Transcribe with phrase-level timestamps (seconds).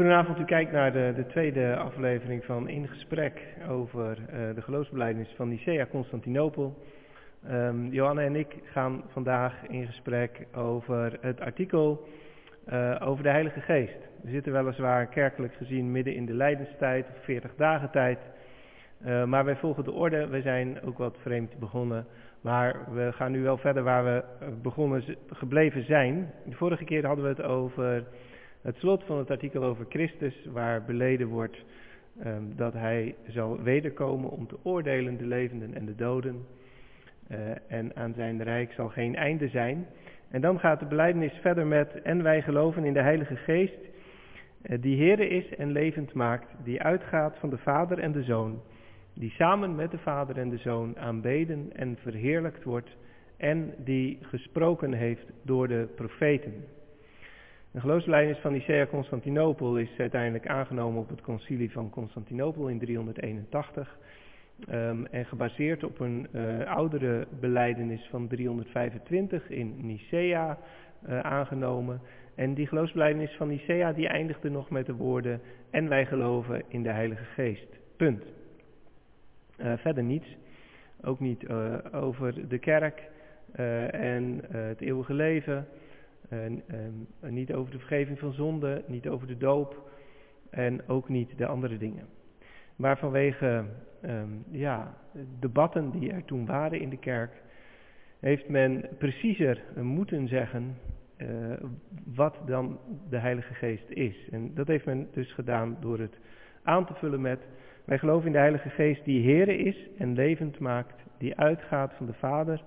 [0.00, 5.32] Goedenavond, u kijkt naar de, de tweede aflevering van In Gesprek over uh, de geloofsbelijdenis
[5.36, 6.78] van Nicea Constantinopel.
[7.50, 12.08] Um, Johanna en ik gaan vandaag in gesprek over het artikel
[12.72, 14.08] uh, over de Heilige Geest.
[14.22, 18.18] We zitten weliswaar kerkelijk gezien midden in de lijdenstijd, of 40 dagen tijd.
[19.06, 22.06] Uh, maar wij volgen de orde, we zijn ook wat vreemd begonnen.
[22.40, 24.24] Maar we gaan nu wel verder waar we
[24.62, 26.30] begonnen gebleven zijn.
[26.44, 28.04] De vorige keer hadden we het over
[28.62, 31.64] het slot van het artikel over Christus, waar beleden wordt
[32.26, 36.46] um, dat hij zal wederkomen om te oordelen de levenden en de doden.
[37.30, 39.86] Uh, en aan zijn rijk zal geen einde zijn.
[40.30, 43.78] En dan gaat de beleidenis verder met, en wij geloven in de Heilige Geest,
[44.62, 48.62] uh, die Heere is en levend maakt, die uitgaat van de Vader en de Zoon,
[49.14, 52.96] die samen met de Vader en de Zoon aanbeden en verheerlijkt wordt,
[53.36, 56.64] en die gesproken heeft door de profeten.
[57.72, 63.98] De geloofsbelijdenis van Nicea Constantinopel is uiteindelijk aangenomen op het concilie van Constantinopel in 381
[64.68, 70.58] um, en gebaseerd op een uh, oudere beleidenis van 325 in Nicea
[71.08, 72.00] uh, aangenomen.
[72.34, 75.40] En die geloofsbelijdenis van Nicea die eindigde nog met de woorden
[75.70, 77.78] en wij geloven in de Heilige Geest.
[77.96, 78.24] Punt.
[79.58, 80.36] Uh, verder niets.
[81.02, 81.48] Ook niet
[81.92, 83.08] over de kerk
[83.90, 85.66] en het eeuwige leven.
[86.30, 89.90] En, en, niet over de vergeving van zonde, niet over de doop
[90.50, 92.06] en ook niet de andere dingen.
[92.76, 93.64] Maar vanwege
[94.02, 94.96] um, ja,
[95.38, 97.32] debatten die er toen waren in de kerk,
[98.20, 100.76] heeft men preciezer moeten zeggen
[101.16, 101.28] uh,
[102.04, 102.78] wat dan
[103.08, 104.28] de Heilige Geest is.
[104.30, 106.18] En dat heeft men dus gedaan door het
[106.62, 107.40] aan te vullen met,
[107.84, 112.06] wij geloven in de Heilige Geest die Here is en levend maakt, die uitgaat van
[112.06, 112.64] de Vader.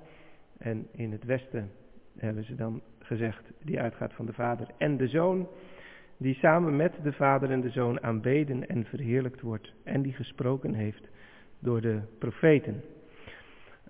[0.57, 1.71] En in het Westen
[2.17, 5.47] hebben ze dan gezegd, die uitgaat van de Vader en de Zoon,
[6.17, 10.73] die samen met de Vader en de Zoon aanbeden en verheerlijkt wordt en die gesproken
[10.73, 11.09] heeft
[11.59, 12.83] door de profeten.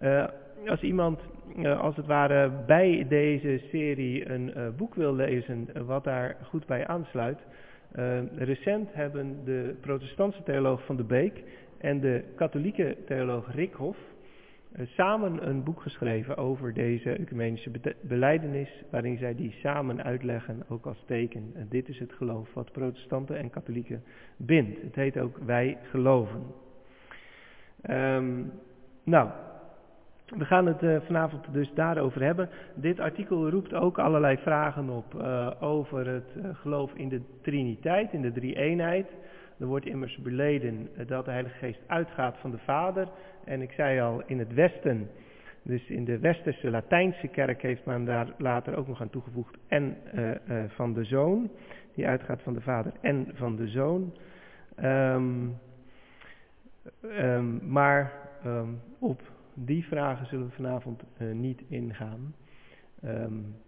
[0.02, 0.26] Uh,
[0.66, 1.20] als iemand
[1.58, 6.66] uh, als het ware bij deze serie een uh, boek wil lezen wat daar goed
[6.66, 7.40] bij aansluit.
[8.36, 11.44] recent hebben de protestantse theoloog Van de Beek
[11.78, 14.13] en de katholieke theoloog Rickhoff uh,
[14.82, 20.86] samen een boek geschreven over deze ecumenische be beleidenis, waarin zij die samen uitleggen, ook
[20.86, 21.52] als teken.
[21.56, 24.04] En dit is het geloof wat protestanten en katholieken
[24.38, 24.82] bindt.
[24.82, 26.42] Het heet ook Wij geloven.
[27.90, 28.52] Um,
[29.04, 29.30] nou,
[30.38, 32.50] we gaan het uh, vanavond dus daarover hebben.
[32.76, 38.22] Dit artikel roept ook allerlei vragen op uh, over het geloof in de Triniteit, in
[38.22, 39.08] de drie-eenheid.
[39.60, 43.08] Er wordt immers beleden dat de Heilige Geest uitgaat van de Vader.
[43.46, 45.10] En ik zei al, in het Westen,
[45.64, 49.58] dus in de Westerse Latijnse kerk heeft men daar later ook nog aan toegevoegd.
[49.68, 51.52] En uh, uh, van de Zoon,
[51.96, 54.14] die uitgaat van de Vader en van de Zoon.
[54.84, 55.58] Um,
[57.04, 58.14] um, maar
[58.46, 59.22] um, op
[59.54, 62.36] die vragen zullen we vanavond uh, niet ingaan.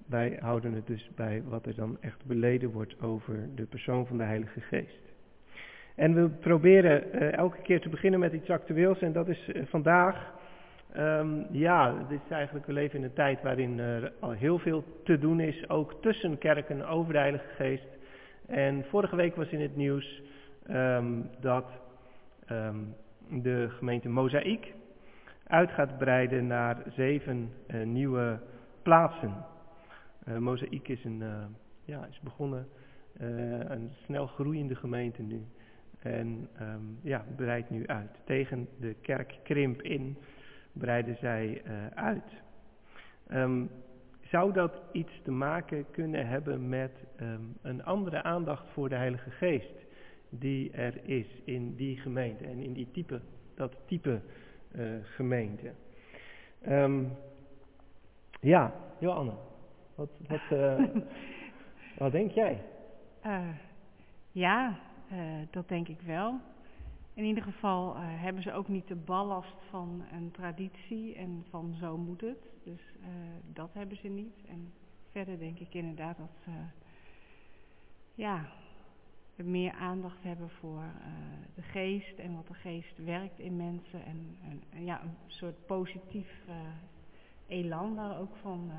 [0.06, 4.18] wij houden het dus bij wat er dan echt beleden wordt over de persoon van
[4.18, 5.05] de Heilige Geest.
[5.96, 9.66] En we proberen uh, elke keer te beginnen met iets actueels en dat is uh,
[9.66, 10.34] vandaag.
[10.98, 14.84] Um, ja, dit is eigenlijk, we leven in een tijd waarin er al heel veel
[15.04, 17.88] te doen is, ook tussen kerken over de Heilige Geest.
[18.48, 20.22] En vorige week was in het nieuws
[20.70, 21.66] um, dat
[22.52, 22.96] um,
[23.30, 24.74] de gemeente Mozaïek
[25.48, 28.40] uit gaat breiden naar zeven uh, nieuwe
[28.84, 29.34] plaatsen.
[30.40, 31.24] Mozaïek is, een,
[31.86, 32.68] ja, is begonnen,
[33.68, 35.46] een snel groeiende gemeente nu.
[36.06, 38.22] En um, ja, breidt nu uit.
[38.26, 40.18] Tegen de kerkkrimp in
[40.72, 42.44] breiden zij uh, uit.
[43.32, 43.70] Um,
[44.22, 49.30] zou dat iets te maken kunnen hebben met um, een andere aandacht voor de Heilige
[49.30, 49.86] Geest
[50.30, 53.22] die er is in die gemeente en in die type,
[53.56, 54.22] dat type
[54.76, 55.72] uh, gemeente?
[58.40, 59.34] ja, Joanne,
[59.96, 60.84] wat, wat, uh,
[61.98, 62.62] wat denk jij?
[64.32, 64.80] ja,
[65.12, 66.40] uh, dat denk ik wel.
[67.14, 71.76] In ieder geval uh, hebben ze ook niet de ballast van een traditie en van
[71.80, 72.50] zo moet het.
[72.64, 73.08] Dus uh,
[73.54, 74.36] dat hebben ze niet.
[74.48, 74.74] En
[75.12, 76.52] verder denk ik inderdaad dat ze
[78.16, 78.46] ja,
[79.36, 80.84] meer aandacht hebben voor
[81.56, 84.06] de geest en wat de geest werkt in mensen.
[84.06, 84.38] En,
[84.70, 86.46] en ja, een soort positief
[87.48, 88.72] elan daar ook van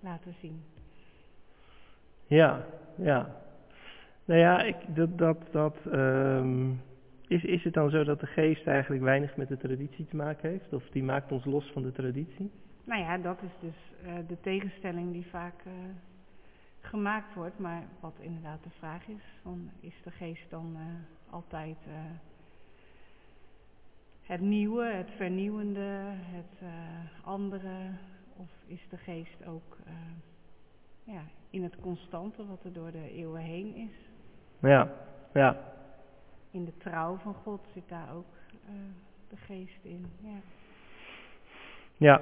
[0.00, 0.62] laten zien.
[2.26, 2.64] Ja,
[2.96, 3.41] ja.
[4.24, 6.80] Nou ja, ik, dat, dat, dat, um,
[7.26, 10.50] is, is het dan zo dat de geest eigenlijk weinig met de traditie te maken
[10.50, 10.72] heeft?
[10.72, 12.50] Of die maakt ons los van de traditie?
[12.84, 15.72] Nou ja, dat is dus uh, de tegenstelling die vaak uh,
[16.80, 17.58] gemaakt wordt.
[17.58, 20.76] Maar wat inderdaad de vraag is, van, is de geest dan
[21.30, 21.76] altijd
[24.22, 26.70] het nieuwe, het vernieuwende, het
[27.24, 27.90] andere?
[28.36, 29.76] Of is de geest ook
[31.04, 34.11] ja, in het constante wat er door de eeuwen heen is?
[34.62, 34.88] Ja,
[35.32, 35.56] ja.
[36.50, 38.26] In de trouw van God zit daar ook
[38.64, 38.74] uh,
[39.28, 40.06] de geest in.
[40.20, 40.40] Ja.
[41.96, 42.20] ja.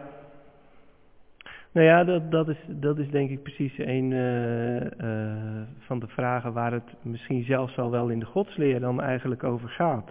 [1.73, 6.07] Nou ja, dat, dat, is, dat is denk ik precies een uh, uh, van de
[6.07, 10.11] vragen waar het misschien zelfs al wel in de godsleer dan eigenlijk over gaat.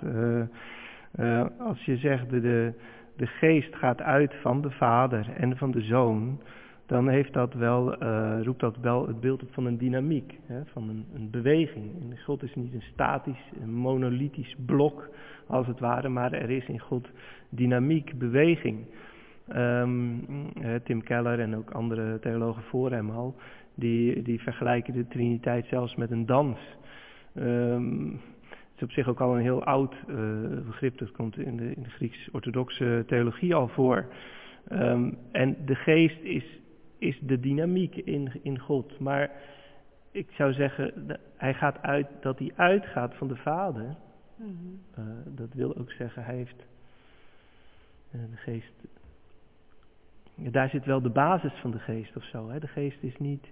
[1.60, 2.74] als je zegt de, de,
[3.16, 6.42] de geest gaat uit van de vader en van de zoon,
[6.90, 10.66] dan heeft dat wel, uh, roept dat wel het beeld op van een dynamiek, hè,
[10.66, 11.86] van een, een, beweging.
[12.02, 15.10] En God is niet een statisch, een monolithisch blok
[15.48, 17.10] als het ware, maar er is in God
[17.50, 18.86] dynamiek, beweging.
[19.56, 20.26] Um,
[20.84, 23.36] Tim Keller en ook andere theologen voor hem al,
[23.76, 26.58] die, die vergelijken de Triniteit zelfs met een dans.
[27.36, 28.12] Um,
[28.52, 30.16] het is op zich ook al een heel oud uh,
[30.66, 34.06] begrip, dat komt in de, in de Grieks-orthodoxe theologie al voor.
[34.72, 36.59] Um, en de geest is
[37.00, 39.00] is de dynamiek in, in God.
[39.00, 39.32] Maar
[40.12, 43.96] ik zou zeggen, hij gaat uit, dat hij uitgaat van de Vader.
[44.36, 44.50] Mhm.
[44.96, 46.66] Eh, dat wil ook zeggen, hij heeft
[48.12, 48.74] uh, de geest.
[50.36, 52.50] daar zit wel de basis van de geest of zo.
[52.50, 52.60] Hè.
[52.60, 53.52] De geest is niet.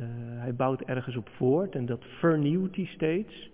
[0.00, 3.50] Uh, hij bouwt ergens op voort en dat vernieuwt hij steeds.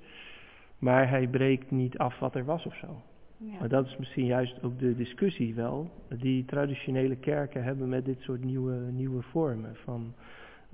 [0.79, 3.03] Maar hij breekt niet af wat er was of zo.
[3.53, 3.59] Ja.
[3.59, 8.21] Maar dat is misschien juist ook de discussie wel, die traditionele kerken hebben met dit
[8.21, 9.77] soort nieuwe, nieuwe vormen.
[9.77, 10.15] Van,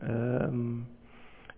[0.02, 0.86] um,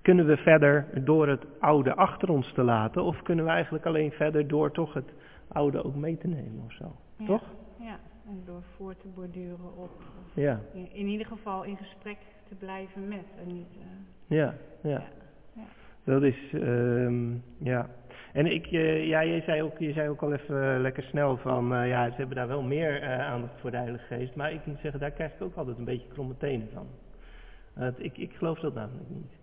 [0.02, 4.10] kunnen we verder door het oude achter ons te laten, of kunnen we eigenlijk alleen
[4.10, 5.12] verder door toch het
[5.48, 6.96] oude ook mee te nemen of zo?
[7.16, 7.26] Ja.
[7.26, 7.42] Toch?
[7.78, 10.02] Ja, en door voor te borduren op.
[10.34, 10.60] Ja.
[10.72, 12.18] In, in, ieder geval in gesprek
[12.48, 13.68] te blijven met en niet.
[13.76, 15.02] Uh, ja, ja,
[15.52, 15.64] ja.
[16.04, 17.88] Dat is, um, ja.
[18.32, 21.36] En ik, uh, ja, je zei, ook, je zei ook al even uh, lekker snel
[21.36, 24.34] van, uh, ja, ze hebben daar wel meer aandacht voor de Heilige Geest.
[24.34, 26.86] Maar ik moet zeggen, daar krijg ik ook altijd een beetje kromme tenen van.
[27.98, 29.40] ik, ik geloof dat namelijk niet.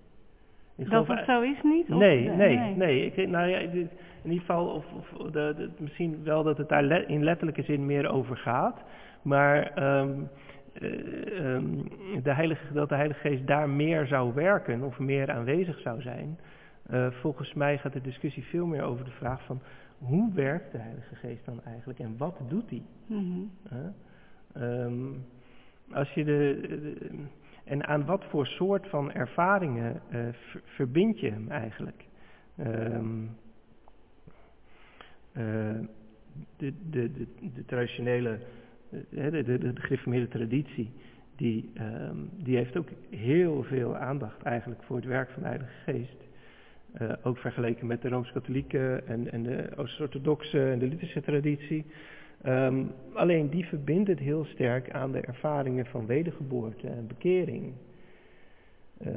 [0.77, 1.88] Ik dat het zo is niet?
[1.88, 2.75] Nee, nee, nee.
[2.75, 3.06] nee.
[3.06, 3.89] Ik, nou ja, in
[4.24, 7.86] ieder geval, of, of de, de, misschien wel dat het daar le in letterlijke zin
[7.86, 8.83] meer over gaat.
[9.21, 10.30] Maar um,
[10.81, 11.88] um,
[12.24, 16.39] de heilige, dat de Heilige Geest daar meer zou werken of meer aanwezig zou zijn.
[16.91, 19.62] Uh, volgens mij gaat de discussie veel meer over de vraag van
[19.97, 22.83] hoe werkt de Heilige Geest dan eigenlijk en wat doet hij?
[23.06, 23.51] Mm -hmm.
[24.57, 25.25] uh, um,
[25.91, 27.09] als je de, de,
[27.63, 30.27] en aan wat voor soort van ervaringen uh,
[30.63, 32.06] verbind je hem eigenlijk?
[32.57, 33.30] Um,
[36.57, 38.39] de, de, de, de, traditionele,
[38.89, 40.91] de, de, de, de gereformeerde traditie,
[41.36, 45.74] die, um, die heeft ook heel veel aandacht eigenlijk voor het werk van de Heilige
[45.83, 46.29] Geest.
[47.01, 51.86] Uh, ook vergeleken met de Rooms-Katholieke en, en, de Oost-Orthodoxe en de Lutherse traditie.
[52.45, 57.74] Um, alleen die verbindt het heel sterk aan de ervaringen van wedergeboorte en bekering.
[59.01, 59.12] Uh,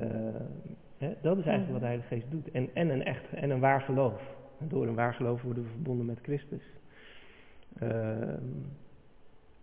[0.99, 2.51] hè, dat is eigenlijk wat de Heilige Geest doet.
[2.51, 4.23] En, en, een, echt, en een waar geloof.
[4.61, 6.63] En door een waar geloof worden we verbonden met Christus.
[7.83, 7.89] Uh,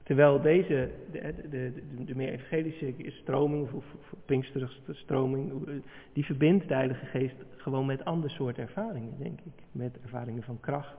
[0.09, 1.73] Terwijl deze, de, de,
[2.05, 5.63] de, meer evangelische stroming, of, of stroming,
[6.13, 9.63] die verbindt de Heilige Geest gewoon met ander soort ervaringen, denk ik.
[9.71, 10.97] Met ervaringen van kracht,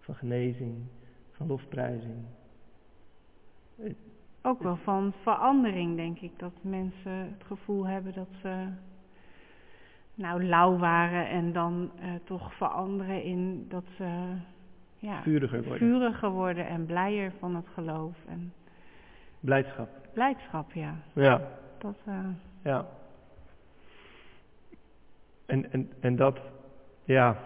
[0.00, 0.74] van genezing,
[1.32, 2.24] van lofprijzing.
[4.42, 6.38] Ook wel van verandering, denk ik.
[6.38, 8.66] Dat mensen het gevoel hebben dat ze
[10.14, 14.36] nou lauw waren en dan uh, toch veranderen in dat ze
[15.04, 15.88] ja, vuriger worden.
[15.88, 18.14] vuriger worden en blijer van het geloof.
[18.28, 18.52] En
[19.40, 19.88] Blijdschap.
[20.12, 20.94] Blijdschap, ja.
[21.12, 21.40] Ja.
[21.78, 22.14] Dat, uh...
[22.62, 22.86] Ja.
[25.46, 26.38] En, en, en dat,
[27.04, 27.36] ja.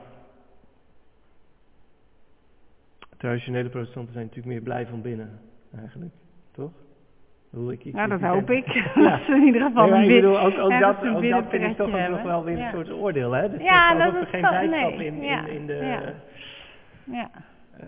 [3.16, 5.40] Traditionele protestanten zijn natuurlijk meer blij van binnen,
[5.78, 6.12] eigenlijk.
[6.52, 6.70] Toch?
[7.70, 8.66] Ik, ik, nou, dat hoop ik.
[8.94, 9.10] Ja.
[9.10, 11.76] dat is in ieder geval nee, ik bedoel, ook, ook dat, ook dat vind ik
[11.76, 13.50] toch nog wel weer een soort oordeel, hè?
[13.50, 15.06] Dus ja, dat is er geen blijdschap nee.
[15.06, 16.14] in, in, in de...
[17.10, 17.30] Ja.
[17.80, 17.86] Uh,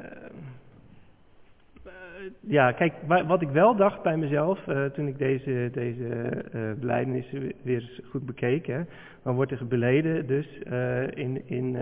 [2.41, 7.31] ja, kijk, wat ik wel dacht bij mezelf uh, toen ik deze, deze uh, belijdenis
[7.63, 8.67] weer eens goed bekeek.
[8.67, 8.83] Hè,
[9.23, 11.77] dan wordt er beleden dus uh, in, in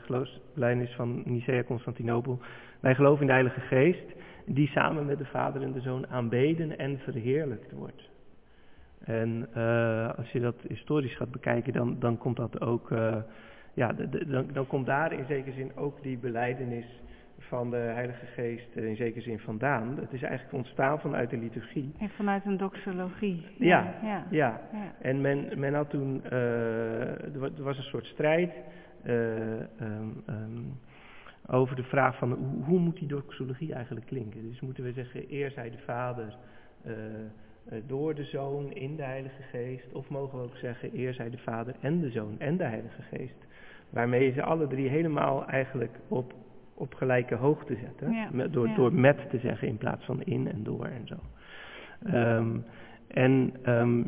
[0.00, 2.38] geloofsbelijdenis van Nicea-Constantinopel.
[2.80, 4.14] Wij geloven in de Heilige Geest,
[4.46, 8.10] die samen met de Vader en de Zoon aanbeden en verheerlijkt wordt.
[9.04, 9.48] En
[10.16, 12.90] als je dat historisch gaat bekijken, dan, dan komt dat ook,
[13.74, 17.02] ja, de, de, dan, dan komt daar in zekere zin ook die beleidenis
[17.38, 19.96] van de Heilige Geest eh, in zekere zin vandaan.
[20.00, 21.92] Het is eigenlijk ontstaan vanuit de liturgie.
[21.98, 23.46] En vanuit een doxologie.
[23.58, 24.26] Ja, ja.
[24.30, 24.94] Ja, ja.
[25.00, 27.00] en men, men had toen, eh,
[27.34, 28.52] er wa- was een soort strijd
[29.02, 30.62] eh, ehm, ehm,
[31.46, 34.42] over de vraag van hoe, hoe moet die doxologie eigenlijk klinken.
[34.50, 36.36] Dus moeten we zeggen, eer zij de Vader
[37.86, 41.38] door de Zoon in de Heilige Geest, of mogen we ook zeggen, eer zij de
[41.38, 43.43] Vader en de Zoon en de Heilige Geest.
[43.94, 46.32] Waarmee je ze alle drie helemaal eigenlijk op,
[46.74, 48.12] op gelijke hoogte zetten.
[48.12, 48.74] Ja, Met- door, ja.
[48.74, 51.16] door met te zeggen in plaats van in en door en zo.
[52.04, 52.56] Ehm,
[53.08, 54.02] en ehm,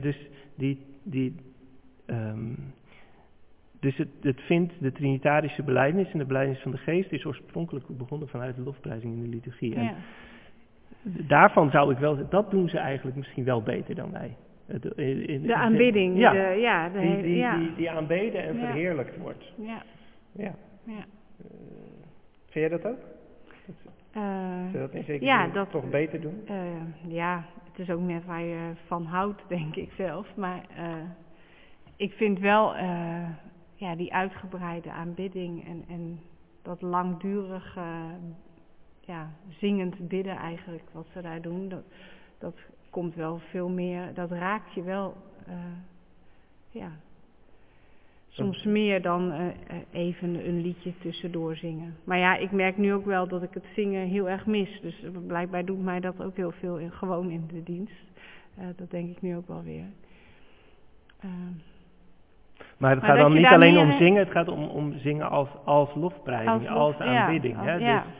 [0.00, 1.34] dus die, die
[2.06, 2.52] ehm,
[3.80, 7.86] dus het, het vindt de Trinitarische belijdenis en de belijdenis van de geest is oorspronkelijk
[7.98, 9.74] begonnen vanuit de lofprijzing in de liturgie.
[9.74, 9.94] En
[11.02, 14.36] daarvan zou ik wel zeggen, dat doen ze eigenlijk misschien wel beter dan wij.
[14.66, 16.18] Het- in- in- De aanbidding.
[16.18, 17.56] Ja, de, ja, de die, die, ja.
[17.58, 19.52] die, die aanbeden en verheerlijkt wordt.
[19.56, 19.82] ja.
[20.32, 20.54] Ja.
[20.84, 20.92] Ja.
[21.38, 21.46] Eh,
[22.50, 22.98] vind jij dat ook?
[24.12, 26.42] Eh, Zou je dat in zekere ja, zin dat- toch beter doen?
[26.46, 26.56] Eh,
[27.12, 30.36] ja, het is ook net waar je van houdt, denk ik zelf.
[30.36, 30.94] Maar eh,
[31.96, 33.28] ik vind wel eh,
[33.74, 36.20] ja, die uitgebreide aanbidding en, en
[36.62, 38.04] dat langdurig eh,
[39.00, 41.84] ja, zingend bidden eigenlijk, wat ze daar doen, dat,
[42.38, 42.54] dat
[42.94, 45.54] komt wel veel meer, dat raakt je wel, eh,
[46.70, 46.90] ja.
[48.28, 49.54] Soms meer dan eh, eh,
[49.92, 51.96] even een liedje tussendoor zingen.
[52.04, 54.80] Maar ja, ik merk nu ook wel dat ik het zingen heel erg mis.
[54.80, 58.02] Dus blijkbaar doet mij dat ook heel veel in, gewoon in de dienst.
[58.76, 59.84] Dat denk ik nu ook wel weer.
[61.20, 61.52] Ehm,
[62.76, 65.30] Maar het gaat dan niet alleen meer om in- zingen, het gaat om, om zingen
[65.30, 67.56] als, als lofprijzing, Als als, lof- ja, aanbidding.
[67.56, 67.74] als- hè?
[67.74, 68.02] ja.
[68.02, 68.12] Dus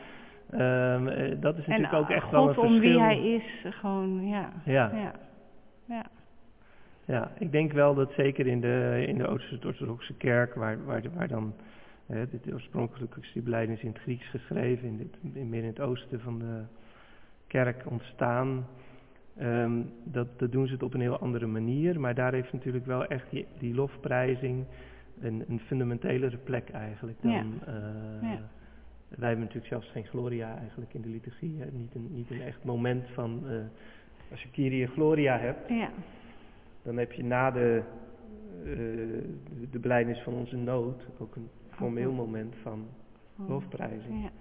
[0.57, 2.75] ehm, eh, dat is en natuurlijk ook eh, echt wel God een verschil.
[2.75, 4.51] om wie hij is, gewoon, ja.
[4.65, 5.13] Ja, Ja,
[5.85, 6.05] ja.
[7.05, 11.27] ja, ik denk wel dat zeker in de, in de Oost-Orthodoxe kerk, waar, waar, waar
[11.27, 11.53] dan,
[12.05, 15.79] hè, dit, oorspronkelijk is die in het Grieks geschreven, in, dit, in meer in het
[15.79, 16.61] oosten van de
[17.47, 18.65] kerk ontstaan.
[19.37, 22.85] Ehm, dat, dat doen ze het op een heel andere manier, maar daar heeft natuurlijk
[22.85, 24.65] wel echt die, die lofprijzing
[25.21, 27.31] een, een fundamentelere plek eigenlijk dan...
[27.31, 27.43] Ja.
[27.65, 28.39] eh, Ja.
[29.17, 31.59] Wij hebben natuurlijk zelfs geen gloria eigenlijk in de liturgie.
[31.59, 31.65] Hè?
[31.71, 33.49] Niet, een, niet een echt moment van...
[33.49, 33.57] eh,
[34.31, 35.89] als je Kyrie Gloria hebt, ja.
[36.83, 37.83] dan heb je na de,
[38.63, 38.73] eh,
[39.71, 42.87] de, belijdenis van onze nood ook een formeel moment van
[43.47, 44.23] lofprijzing.
[44.23, 44.31] Ja,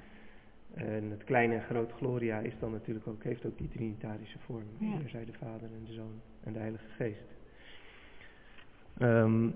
[0.84, 4.66] En het kleine en groot Gloria is dan natuurlijk ook, heeft ook die trinitarische vorm.
[4.78, 4.86] Ja.
[4.86, 7.33] Hier zij de Vader en de Zoon en de Heilige Geest.
[8.98, 9.48] Ehm,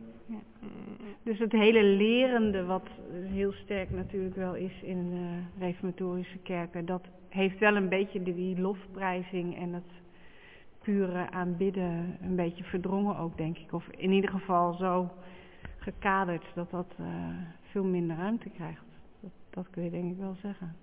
[1.22, 7.02] Dus het hele lerende, wat heel sterk natuurlijk wel is in eh, reformatorische kerken, dat
[7.28, 9.92] heeft wel een beetje die, die lofprijzing en het
[10.82, 13.72] pure aanbidden een beetje verdrongen ook, denk ik.
[13.72, 15.10] Of in ieder geval zo
[15.78, 17.06] gekaderd dat dat eh,
[17.70, 18.84] veel minder ruimte krijgt.
[19.20, 20.76] Dat, dat kun je denk ik wel zeggen.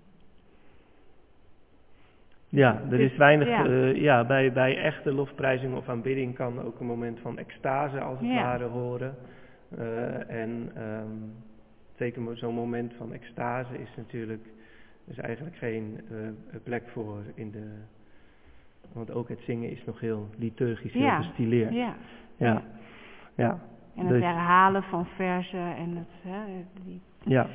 [2.56, 3.48] Ja, er Dus, is weinig.
[3.48, 3.64] ja.
[3.64, 3.84] Ja.
[3.94, 8.28] ja, bij, bij echte lofprijzing of aanbidding kan ook een moment van extase als het
[8.28, 8.42] Ja.
[8.42, 9.14] ware horen.
[9.78, 11.10] Eh, en ehm,
[11.96, 14.46] zeker zo'n moment van extase is natuurlijk
[15.06, 16.16] is eigenlijk geen eh,
[16.64, 17.64] plek voor in de.
[18.92, 21.22] Want ook het zingen is nog heel liturgisch, heel Ja.
[21.22, 21.72] gestileerd.
[21.74, 21.94] Ja.
[22.36, 22.62] Ja,
[23.34, 23.58] ja,
[23.96, 26.40] En het Dus- herhalen van verzen en het, hè,
[26.84, 27.46] die, ja.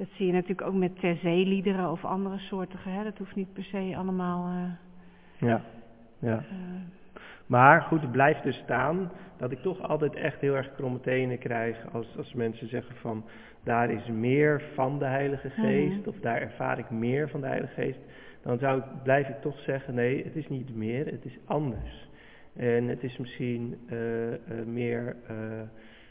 [0.00, 2.78] Dat zie je natuurlijk ook met terzeeliederen of andere soorten.
[2.82, 3.04] Hè.
[3.04, 4.46] Dat hoeft niet per se allemaal...
[4.48, 5.62] eh, ja,
[6.18, 6.36] ja.
[6.38, 6.44] eh,
[7.46, 11.38] Maar goed, het blijft dus staan dat ik toch altijd echt heel erg kromme tenen
[11.38, 13.24] krijg als, als mensen zeggen van
[13.64, 16.08] daar is meer van de Heilige Geest Mhm.
[16.08, 17.98] of daar ervaar ik meer van de Heilige Geest.
[18.42, 22.08] Dan zou ik, blijf ik toch zeggen nee, het is niet meer, het is anders.
[22.56, 23.96] En het is misschien eh,
[24.66, 25.16] meer,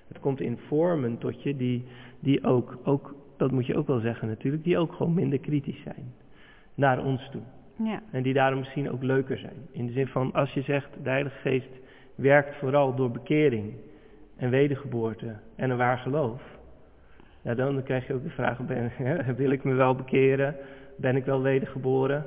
[0.08, 1.84] het komt in vormen tot je die,
[2.19, 5.81] die ook, ook, dat moet je ook wel zeggen natuurlijk, die ook gewoon minder kritisch
[5.84, 6.13] zijn
[6.75, 7.41] naar ons toe.
[7.75, 9.67] ja, En die daarom misschien ook leuker zijn.
[9.72, 11.69] In de zin van, als je zegt, de Heilige Geest
[12.15, 13.74] werkt vooral door bekering
[14.38, 16.41] en wedergeboorte en een waar geloof.
[17.41, 20.55] Ja, dan krijg je ook de vraag, ben, hè, wil ik me wel bekeren?
[20.98, 22.25] Ben ik wel wedergeboren?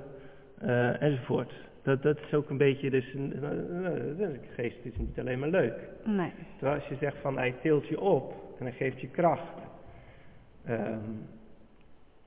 [0.58, 1.52] Eh, enzovoort.
[1.82, 5.48] Dat, dat is ook een beetje, dus, een- een- de geest is niet alleen maar
[5.48, 5.88] leuk.
[6.04, 6.32] nee.
[6.56, 9.60] Terwijl als je zegt van, hij tilt je op en hij geeft je kracht.
[10.64, 10.98] Ehm,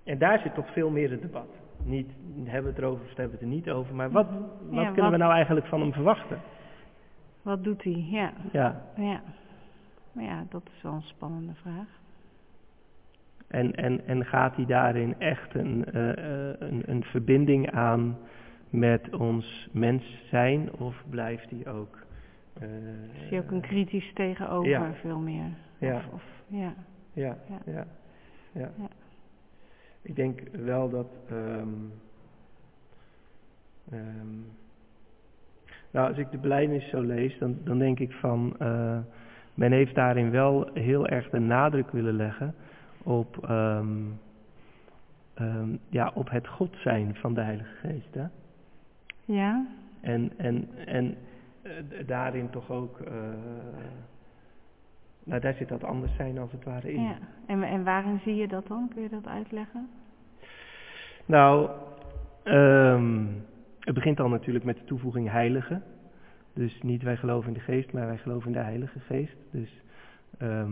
[0.04, 1.48] en daar zit toch veel meer het debat.
[1.84, 2.10] Niet
[2.44, 4.28] hebben we het erover of hebben we het er niet over, maar wat,
[4.70, 6.40] wat Ja, kunnen we nou eigenlijk van hem verwachten?
[7.42, 8.06] Wat doet hij?
[8.10, 9.22] Ja, Ja, ja.
[10.12, 11.88] Maar ja, dat is wel een spannende vraag.
[13.48, 16.10] en, en, en gaat hij daarin echt een, eh,
[16.50, 18.18] eh, een, een verbinding aan
[18.70, 21.98] met ons mens zijn of blijft hij ook...
[22.60, 22.68] eh,
[23.24, 24.94] Is hij ook een kritisch tegenover ja.
[24.94, 25.46] veel meer?
[25.78, 25.96] Ja.
[25.96, 26.74] Of, of, ja.
[27.14, 27.58] Ja, Ja.
[27.66, 27.86] ja,
[28.56, 28.70] ja.
[28.78, 28.88] Ja.
[30.02, 31.08] ik denk wel dat.
[31.30, 31.70] ehm,
[33.92, 34.38] ehm,
[35.92, 38.56] nou, als ik de belijdenis zo lees, dan, dan denk ik van.
[38.60, 38.98] eh,
[39.54, 42.56] men heeft daarin wel heel erg de nadruk willen leggen
[43.04, 43.94] op, ehm,
[45.90, 48.14] ja, op het God zijn van de Heilige Geest.
[48.14, 48.26] Hè?
[49.26, 49.66] Ja?
[50.02, 51.16] En, en, en
[51.62, 51.72] eh,
[52.06, 53.00] daarin toch ook.
[53.00, 53.14] eh,
[55.26, 57.02] nou, daar zit dat anders zijn als het ware in.
[57.02, 57.18] ja.
[57.48, 58.90] En, en waarin zie je dat dan?
[58.94, 59.90] Kun je dat uitleggen?
[61.26, 61.70] Nou,
[62.44, 63.24] ehm,
[63.80, 65.82] het begint al natuurlijk met de toevoeging heilige.
[66.54, 69.36] Dus niet wij geloven in de geest, maar wij geloven in de heilige geest.
[69.52, 69.82] Dus,
[70.38, 70.72] ehm,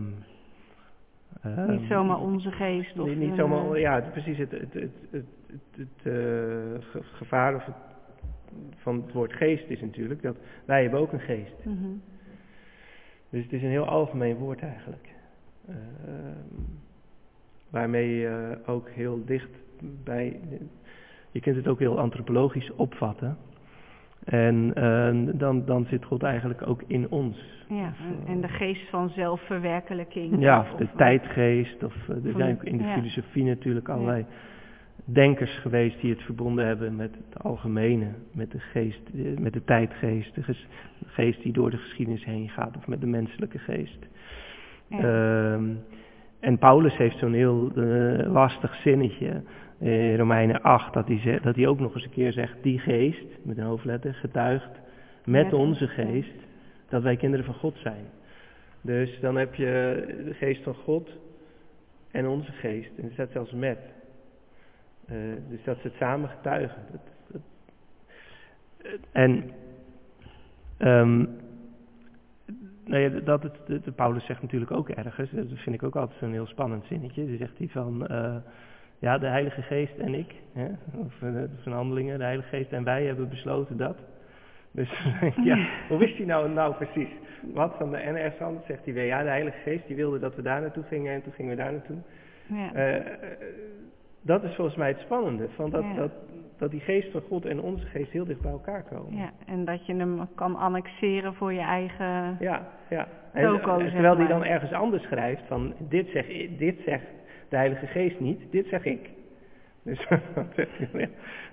[1.42, 3.16] ehm, niet zomaar onze geest of...
[3.16, 5.26] Niet, zomaar, eh, ja, precies het, het, het, het,
[5.76, 6.14] het, eh,
[6.92, 7.76] ge- gevaar of het,
[8.76, 11.66] van het woord geest is natuurlijk dat wij hebben ook een geest.
[11.66, 11.88] mhm.
[13.34, 15.14] Dus het is een heel algemeen woord eigenlijk.
[15.68, 15.78] Ehm,
[17.70, 19.50] waarmee je ook heel dicht
[20.04, 20.40] bij.
[21.32, 23.38] Je kunt het ook heel antropologisch opvatten.
[24.24, 27.66] En eh, dan, dan zit God eigenlijk ook in ons.
[27.70, 27.94] Ja,
[28.28, 30.40] en- eh, de geest van zelfverwerkelijking.
[30.42, 31.84] Ja, of- of de of- tijdgeest.
[31.84, 32.94] Of, eh, er zijn in de ja.
[32.94, 34.26] filosofie natuurlijk allerlei
[35.06, 38.08] denkers geweest die het verbonden hebben met het algemene.
[38.32, 39.02] Met de geest,
[39.40, 40.36] met de tijdgeest.
[40.36, 40.56] De
[41.06, 42.78] geest die door de geschiedenis heen gaat.
[42.78, 44.08] Of met de menselijke geest.
[44.88, 44.98] Ja.
[44.98, 45.70] Ehm,
[46.40, 49.42] en Paulus heeft zo'n heel eh, lastig zinnetje
[49.80, 52.80] in Romeinen 8, dat hij, zegt, dat hij ook nog eens een keer zegt, die
[52.80, 54.82] geest, met een hoofdletter, getuigt
[55.26, 56.34] met onze geest
[56.90, 58.06] dat wij kinderen van God zijn.
[58.82, 61.10] Dus dan heb je de geest van God
[62.12, 62.90] en onze geest.
[62.98, 63.80] En er staat zelfs met.
[65.08, 65.16] Eh,
[65.50, 66.82] dus dat ze het samen getuigen.
[66.92, 67.42] Dat, dat-
[69.12, 69.52] en
[70.78, 71.18] ehm,
[72.86, 75.96] nou ja, dat het, de, de Paulus zegt natuurlijk ook ergens, dat vind ik ook
[75.96, 77.26] altijd zo'n heel spannend zinnetje.
[77.28, 78.36] Dan zegt hij van, eh,
[79.00, 80.68] ja, de Heilige Geest en ik, hè,
[80.98, 83.98] of eh, van handelingen, de Heilige Geest en wij hebben besloten dat.
[84.72, 84.90] Dus
[85.44, 87.10] ja, hoe wist hij nou, nou precies?
[87.54, 90.42] Wat van de anders zegt hij weer, ja, de Heilige Geest die wilde dat we
[90.42, 91.98] daar naartoe gingen en toen gingen we daar naartoe.
[92.48, 92.72] ja.
[94.24, 95.94] Dat is volgens mij het spannende, van dat, Ja.
[95.94, 96.12] dat,
[96.58, 99.18] dat die geest van God en onze geest heel dicht bij elkaar komen.
[99.18, 102.38] ja, en dat je hem kan annexeren voor je eigen...
[102.40, 103.08] Ja, ja.
[103.34, 104.28] En, Toko, eh, terwijl hij maar.
[104.34, 106.26] dan ergens anders schrijft van dit, zeg,
[106.58, 107.06] dit zegt
[107.50, 109.10] de Heilige Geest niet, dit zeg ik.
[109.84, 110.08] Dus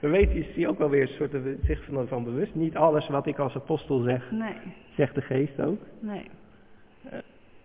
[0.00, 2.54] dan weet is hij ook wel weer een soort eh, zich van, van bewust.
[2.54, 4.54] Niet alles wat ik als apostel zeg, Nee,
[4.96, 5.78] zegt de Geest ook.
[6.00, 6.24] nee.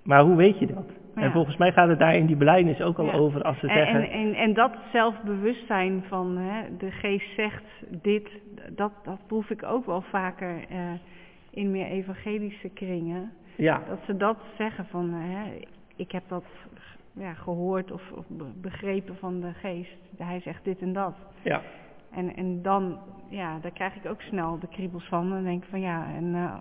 [0.03, 0.85] Maar hoe weet je dat?
[1.15, 1.21] Ja.
[1.21, 3.13] En volgens mij gaat het daar in die belijdenis ook al Ja.
[3.13, 4.03] over als ze En, zeggen...
[4.03, 7.63] en, en, en dat zelfbewustzijn van hè, de geest zegt
[8.01, 8.29] dit,
[8.75, 10.77] dat, dat proef ik ook wel vaker eh,
[11.49, 13.31] in meer evangelische kringen.
[13.55, 15.59] ja, Dat ze dat zeggen van, hè,
[15.95, 16.43] ik heb dat
[17.13, 19.97] ja, gehoord of, of be- begrepen van de geest.
[20.17, 21.15] Hij zegt dit en dat.
[21.41, 21.61] ja,
[22.11, 22.97] En, en dan,
[23.29, 25.29] ja, daar krijg ik ook snel de kriebels van.
[25.29, 26.53] Dan denk van ja, en eh,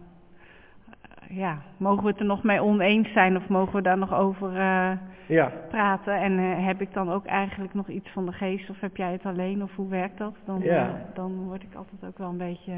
[1.28, 4.48] ja, mogen we het er nog mee oneens zijn of mogen we daar nog over
[4.48, 4.90] eh,
[5.26, 5.52] ja.
[5.68, 6.20] praten?
[6.20, 9.12] En eh, heb ik dan ook eigenlijk nog iets van de geest of heb jij
[9.12, 10.34] het alleen of hoe werkt dat?
[10.44, 10.86] Dan, Ja.
[10.86, 12.72] eh, dan word ik altijd ook wel een beetje...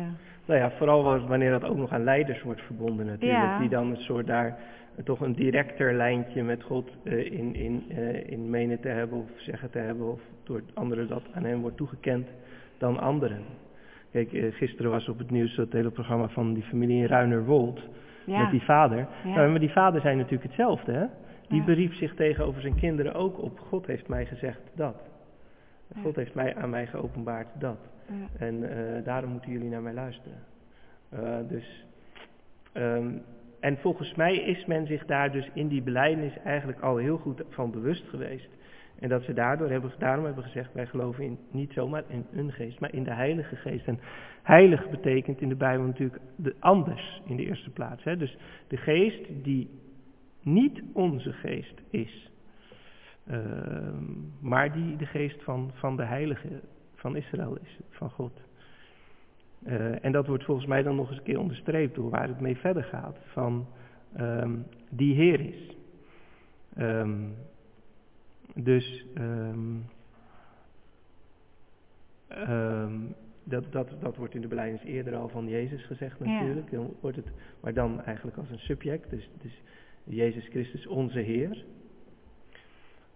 [0.46, 3.42] Nou ja, vooral wa- wanneer dat ook nog aan leiders wordt verbonden natuurlijk.
[3.42, 3.58] Ja.
[3.58, 4.56] Die dan een soort daar
[5.04, 7.90] toch een directer lijntje met God in, in,
[8.26, 10.12] in menen te hebben of zeggen te hebben.
[10.12, 12.26] Of door anderen dat aan hen wordt toegekend
[12.78, 13.38] dan anderen.
[14.12, 17.80] Kijk, gisteren was op het nieuws dat hele programma van die familie in Ruinerwold.
[18.26, 18.98] Ja, Met die vader.
[19.24, 19.34] ja.
[19.34, 21.06] Nou, maar die vader zei natuurlijk hetzelfde hè.
[21.48, 23.58] Die beriep zich tegenover zijn kinderen ook op.
[23.58, 25.02] God heeft mij gezegd dat.
[26.02, 27.78] God heeft mij aan mij geopenbaard dat.
[28.38, 30.38] En eh, daarom moeten jullie naar mij luisteren.
[31.08, 31.86] Eh, dus,
[32.72, 33.10] ehm,
[33.60, 37.42] en volgens mij is men zich daar dus in die belijdenis eigenlijk al heel goed
[37.48, 38.48] van bewust geweest.
[38.98, 42.52] En dat ze daardoor hebben, daarom hebben gezegd, wij geloven in, niet zomaar in een
[42.52, 43.86] geest, maar in de Heilige Geest.
[43.86, 44.00] En
[44.42, 48.04] heilig betekent in de Bijbel natuurlijk de anders in de eerste plaats.
[48.04, 48.16] Hè?
[48.16, 48.36] Dus
[48.68, 49.70] de geest die
[50.42, 52.30] niet onze geest is.
[53.26, 54.04] Ehm,
[54.40, 56.60] maar die de geest van, van de Heilige
[56.94, 58.40] van Israël is, van God.
[59.64, 62.40] Eh, en dat wordt volgens mij dan nog eens een keer onderstreept door waar het
[62.40, 63.18] mee verder gaat.
[63.32, 63.66] Van
[64.12, 64.54] ehm,
[64.90, 65.76] die Heer is.
[66.74, 67.28] Ehm,
[68.62, 69.76] dus ehm,
[72.28, 73.00] ehm,
[73.44, 76.24] dat, dat, dat wordt in de belijdenis eerder al van Jezus gezegd Ja.
[76.24, 76.70] natuurlijk.
[76.70, 77.28] Dan wordt het,
[77.60, 79.10] maar dan eigenlijk als een subject.
[79.10, 79.62] Dus, dus
[80.04, 81.64] Jezus Christus onze Heer.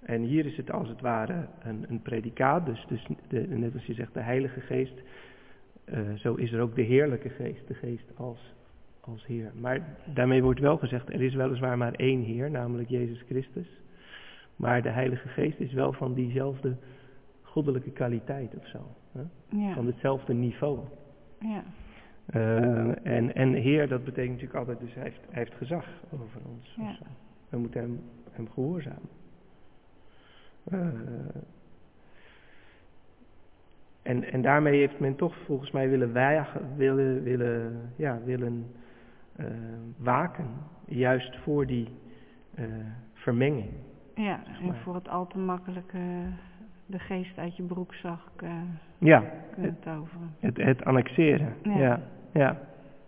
[0.01, 2.67] En hier is het als het ware een, een predicaat.
[2.67, 5.03] Dus, dus de, net als je zegt de Heilige Geest.
[5.85, 7.67] eh, zo is er ook de Heerlijke Geest.
[7.69, 8.55] De Geest als,
[9.01, 9.53] als Heer.
[9.55, 13.80] Maar daarmee wordt wel gezegd, er is weliswaar maar één Heer, namelijk Jezus Christus.
[14.61, 16.77] Maar de Heilige Geest is wel van diezelfde
[17.43, 18.79] goddelijke kwaliteit of zo.
[19.13, 19.23] Hè?
[19.49, 19.75] Ja.
[19.75, 20.79] Van hetzelfde niveau.
[21.39, 21.63] Ja.
[22.27, 26.41] Eh, en, en Heer, dat betekent natuurlijk altijd, dus hij heeft, hij heeft gezag over
[26.49, 26.75] ons.
[26.77, 26.97] Ja.
[27.49, 29.09] We moeten hem, hem gehoorzamen.
[30.65, 30.89] Eh,
[34.03, 38.67] en, en daarmee heeft men toch volgens mij willen, wagen, willen, willen, ja, willen
[39.37, 39.47] eh,
[39.97, 40.49] waken,
[40.85, 41.89] juist voor die
[43.13, 43.71] vermenging.
[44.25, 44.41] Ja,
[44.83, 45.99] voor het al te makkelijke
[46.87, 48.51] de geest uit je broekzak eh
[48.99, 50.35] Ja, kunnen toveren.
[50.41, 51.55] het, het annexeren.
[51.63, 51.79] Ja.
[51.79, 52.01] Ja,
[52.33, 52.59] ja,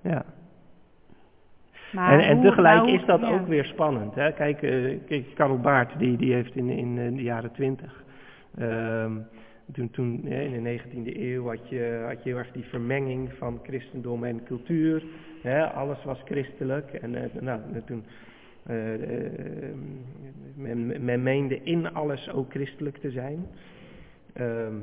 [0.03, 0.25] ja.
[1.93, 3.29] Maar En, en tegelijk hoe- is dat ja.
[3.31, 4.15] ook weer spannend.
[4.15, 4.33] Hè?
[4.33, 8.05] Kijk, eh kijk, Karel Baart, die, die heeft in, in eh, de jaren twintig,
[8.59, 9.13] ehm,
[9.73, 13.61] toen, toen in de 19e eeuw had je, had je heel erg die vermenging van
[13.63, 15.03] christendom en cultuur.
[15.43, 15.67] Hè?
[15.73, 16.93] Alles was christelijk.
[16.93, 18.32] En eh, nou, toen, eh, eh,
[20.55, 23.47] men, men meende in alles ook christelijk te zijn.
[24.33, 24.77] Ehm,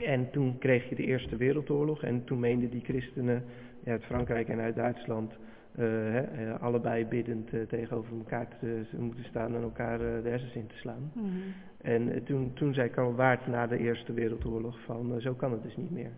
[0.00, 3.44] en toen kreeg je de Eerste Wereldoorlog en toen meenden die christenen
[3.84, 5.32] uit Frankrijk en uit Duitsland
[5.74, 10.28] eh, eh, allebei biddend eh, tegenover elkaar te, te moeten staan en elkaar eh, de
[10.28, 11.12] hersens in te slaan.
[11.14, 11.26] Mhm.
[11.80, 15.52] En eh, toen, toen zei Karl Waard na de Eerste Wereldoorlog van eh, zo kan
[15.52, 16.10] het dus niet meer.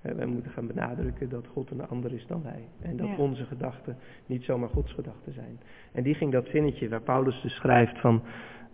[0.00, 2.68] Wij moeten gaan benadrukken dat God een ander is dan wij.
[2.82, 3.16] En dat Ja.
[3.16, 5.60] onze gedachten niet zomaar Gods gedachten zijn.
[5.92, 8.22] En die ging dat zinnetje waar Paulus dus schrijft van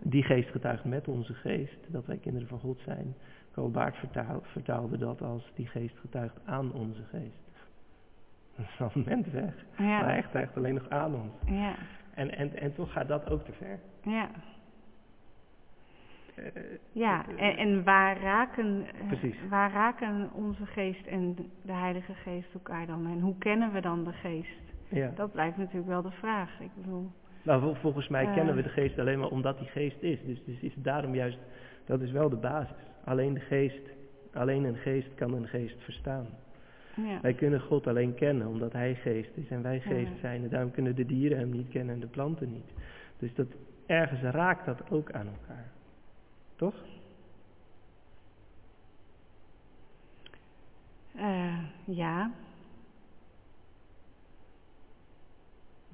[0.01, 3.15] die geest getuigt met onze geest dat wij kinderen van God zijn.
[3.91, 7.45] Vertaal- vertaalde dat als die geest getuigt aan onze geest.
[8.55, 9.53] Dat is al een moment weg.
[9.77, 11.33] Maar echt, echt alleen nog aan ons.
[11.45, 11.75] ja,
[12.13, 13.79] En, en, en toch gaat dat ook te ver.
[14.03, 14.29] ja.
[16.37, 16.43] Eh,
[16.91, 18.85] Ja, en, en waar, raken,
[19.21, 23.05] eh, waar raken onze geest en de Heilige Geest elkaar dan?
[23.07, 24.59] En hoe kennen we dan de geest?
[24.89, 25.11] ja.
[25.15, 26.59] Dat blijft natuurlijk wel de vraag.
[26.59, 27.11] Ik bedoel,
[27.43, 28.33] Nou, vol- volgens mij Eh.
[28.33, 30.19] kennen we de geest alleen maar omdat die geest is.
[30.25, 31.37] Dus, dus is daarom juist,
[31.85, 32.75] dat is wel de basis.
[33.05, 33.89] Alleen de geest,
[34.33, 36.25] alleen een geest kan een geest verstaan.
[36.95, 37.19] ja.
[37.21, 40.19] Wij kunnen God alleen kennen omdat Hij geest is en wij geest Ja.
[40.19, 40.43] zijn.
[40.43, 42.71] En daarom kunnen de dieren Hem niet kennen en de planten niet.
[43.19, 43.47] Dus dat,
[43.85, 45.65] ergens raakt dat ook aan elkaar.
[46.57, 46.75] Toch?
[51.15, 52.31] Eh, ja,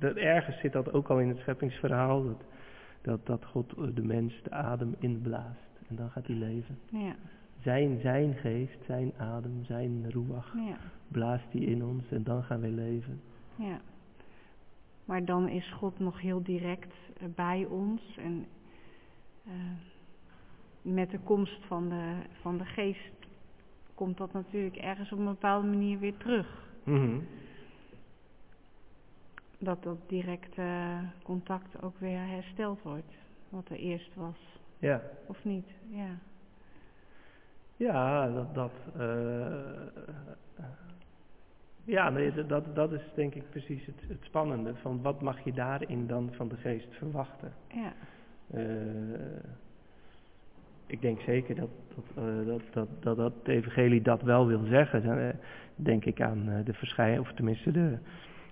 [0.04, 2.24] Dat, ergens zit dat ook al in het scheppingsverhaal.
[2.24, 2.42] Dat,
[3.02, 5.80] dat, dat God de mens de adem inblaast.
[5.88, 6.80] En dan gaat hij leven.
[6.90, 7.16] ja,
[7.62, 10.02] Zijn, zijn geest, zijn adem, zijn
[10.54, 13.22] ja, blaast hij in ons en dan gaan wij leven.
[13.56, 13.82] ja.
[15.06, 18.46] Maar dan is God nog heel direct eh, bij ons en
[19.46, 19.54] eh,
[20.84, 23.12] met de komst van de, van de geest
[23.96, 26.48] komt dat natuurlijk ergens op een bepaalde manier weer terug.
[26.84, 27.20] Mhm.
[29.60, 30.64] Dat dat directe
[31.24, 33.14] contact ook weer hersteld wordt,
[33.50, 34.38] wat er eerst was,
[34.80, 35.68] Ja, of niet?
[35.90, 36.18] Ja,
[37.78, 40.66] ja dat, dat, eh,
[41.84, 44.76] ja nee, dat- dat, dat is denk ik precies het, het spannende.
[44.76, 47.54] Van wat mag je daarin dan van de geest verwachten?
[47.74, 47.94] ja,
[48.52, 48.64] Eh,
[50.94, 54.64] ik denk zeker dat dat, eh, dat, dat, dat, dat het evangelie dat wel wil
[54.66, 55.04] zeggen.
[55.04, 55.32] Dan,
[55.76, 57.98] denk ik aan eh, de verschijning, of tenminste de,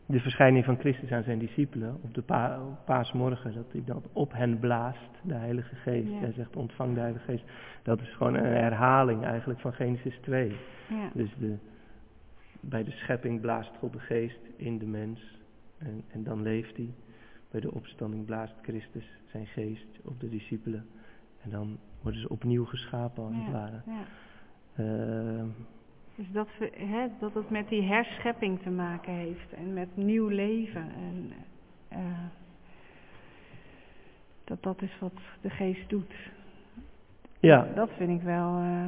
[0.05, 3.53] de verschijning van Christus aan zijn discipelen op de pa, op paasmorgen.
[3.53, 6.09] Dat hij dat op hen blaast, de Heilige Geest.
[6.09, 6.19] Ja.
[6.19, 7.43] Hij zegt ontvang de Heilige Geest.
[7.83, 10.55] Dat is gewoon een herhaling eigenlijk van Genesis 2.
[10.89, 11.55] ja, Dus de,
[12.59, 15.39] bij de schepping blaast God de geest in de mens
[15.77, 16.93] en, en dan leeft hij.
[17.51, 20.85] Bij de opstanding blaast Christus zijn geest op de discipelen
[21.43, 23.81] en dan worden ze opnieuw geschapen als het ware.
[23.85, 24.03] ja.
[24.75, 25.45] Ehm,
[26.15, 30.27] Dus dat, we, hè, dat het met die herschepping te maken heeft en met nieuw
[30.27, 30.81] leven.
[30.81, 31.31] En,
[31.87, 31.97] eh,
[34.43, 36.13] dat dat is wat de geest doet.
[37.39, 38.55] ja, Dat vind ik wel.
[38.57, 38.85] eh,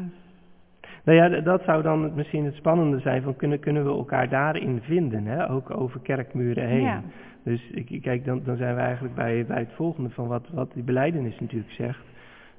[1.03, 4.81] nou ja, dat zou dan misschien het spannende zijn van kunnen, kunnen we elkaar daarin
[4.81, 5.49] vinden, hè?
[5.51, 6.81] ook over kerkmuren heen.
[6.81, 7.01] ja,
[7.43, 7.71] Dus
[8.01, 11.39] kijk, dan, dan zijn we eigenlijk bij, bij het volgende van wat, wat die beleidenis
[11.39, 12.05] natuurlijk zegt.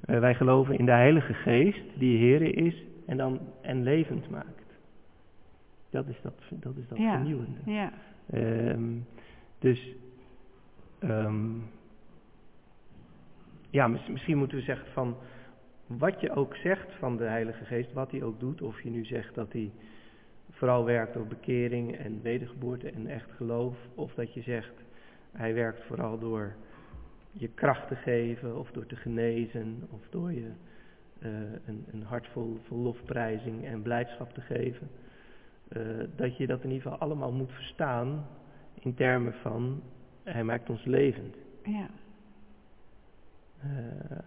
[0.07, 4.63] Eh, wij geloven in de Heilige Geest, die Here is en, dan, en levend maakt.
[5.91, 7.13] Dat is dat, dat, is dat Ja.
[7.17, 7.59] vernieuwende.
[7.65, 7.93] ja,
[8.31, 8.93] Ehm,
[9.59, 9.93] dus,
[10.99, 11.45] ehm,
[13.71, 15.17] ja, mis- misschien moeten we zeggen van,
[15.87, 19.05] wat je ook zegt van de Heilige Geest, wat hij ook doet, of je nu
[19.05, 19.71] zegt dat hij
[20.51, 24.73] vooral werkt door bekering en wedergeboorte en echt geloof, of dat je zegt
[25.33, 26.53] hij werkt vooral door
[27.37, 30.51] je kracht te geven, of door te genezen, of door je
[31.19, 31.31] eh,
[31.67, 34.89] een, een hart vol, vol lofprijzing en blijdschap te geven.
[35.69, 35.83] Eh,
[36.17, 38.27] dat je dat in ieder geval allemaal moet verstaan
[38.75, 39.83] in termen van
[40.23, 41.37] hij maakt ons levend.
[41.65, 41.89] ja,
[43.61, 44.19] Eh,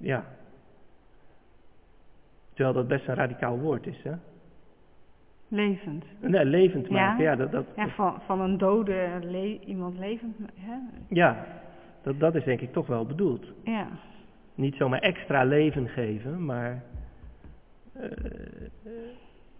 [0.00, 0.24] ja,
[2.56, 4.12] Terwijl dat best een radicaal woord is, hè?
[5.56, 6.04] Levend.
[6.20, 7.36] Nee, levend maken, ja.
[7.36, 10.36] dat, dat, Ja, van, van een dode le- iemand levend.
[10.54, 10.74] Hè?
[11.08, 11.46] ja
[12.02, 13.46] dat, dat is denk ik toch wel bedoeld.
[13.64, 13.88] Ja.
[14.54, 16.82] Niet zomaar extra leven geven, maar
[17.92, 18.10] eh,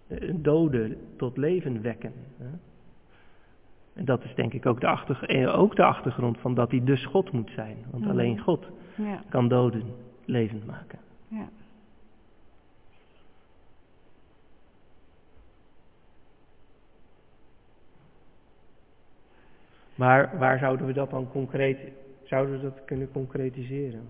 [0.09, 2.13] een dode tot leven wekken.
[2.39, 2.47] Hè?
[3.95, 6.85] En dat is denk ik ook de, achter, eh, ook de achtergrond van dat hij
[6.85, 7.77] dus God moet zijn.
[7.91, 8.13] Want Mhm.
[8.13, 9.21] alleen God Ja.
[9.29, 9.83] kan doden
[10.25, 10.99] levend maken.
[11.29, 11.49] Ja.
[19.97, 21.79] Maar waar zouden we dat dan concreet,
[22.25, 24.09] zouden we dat kunnen concretiseren?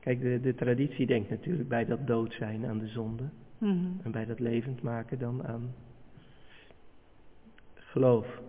[0.00, 3.24] Kijk, de, de traditie denkt natuurlijk bij dat dood zijn aan de zonde.
[3.58, 3.86] Mhm.
[4.02, 5.74] En bij dat levend maken dan aan
[7.74, 8.40] geloof.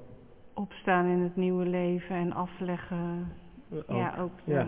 [0.54, 3.28] Opstaan in het nieuwe leven en afleggen.
[3.72, 3.84] Ook.
[3.88, 4.68] Ja, ook de ja.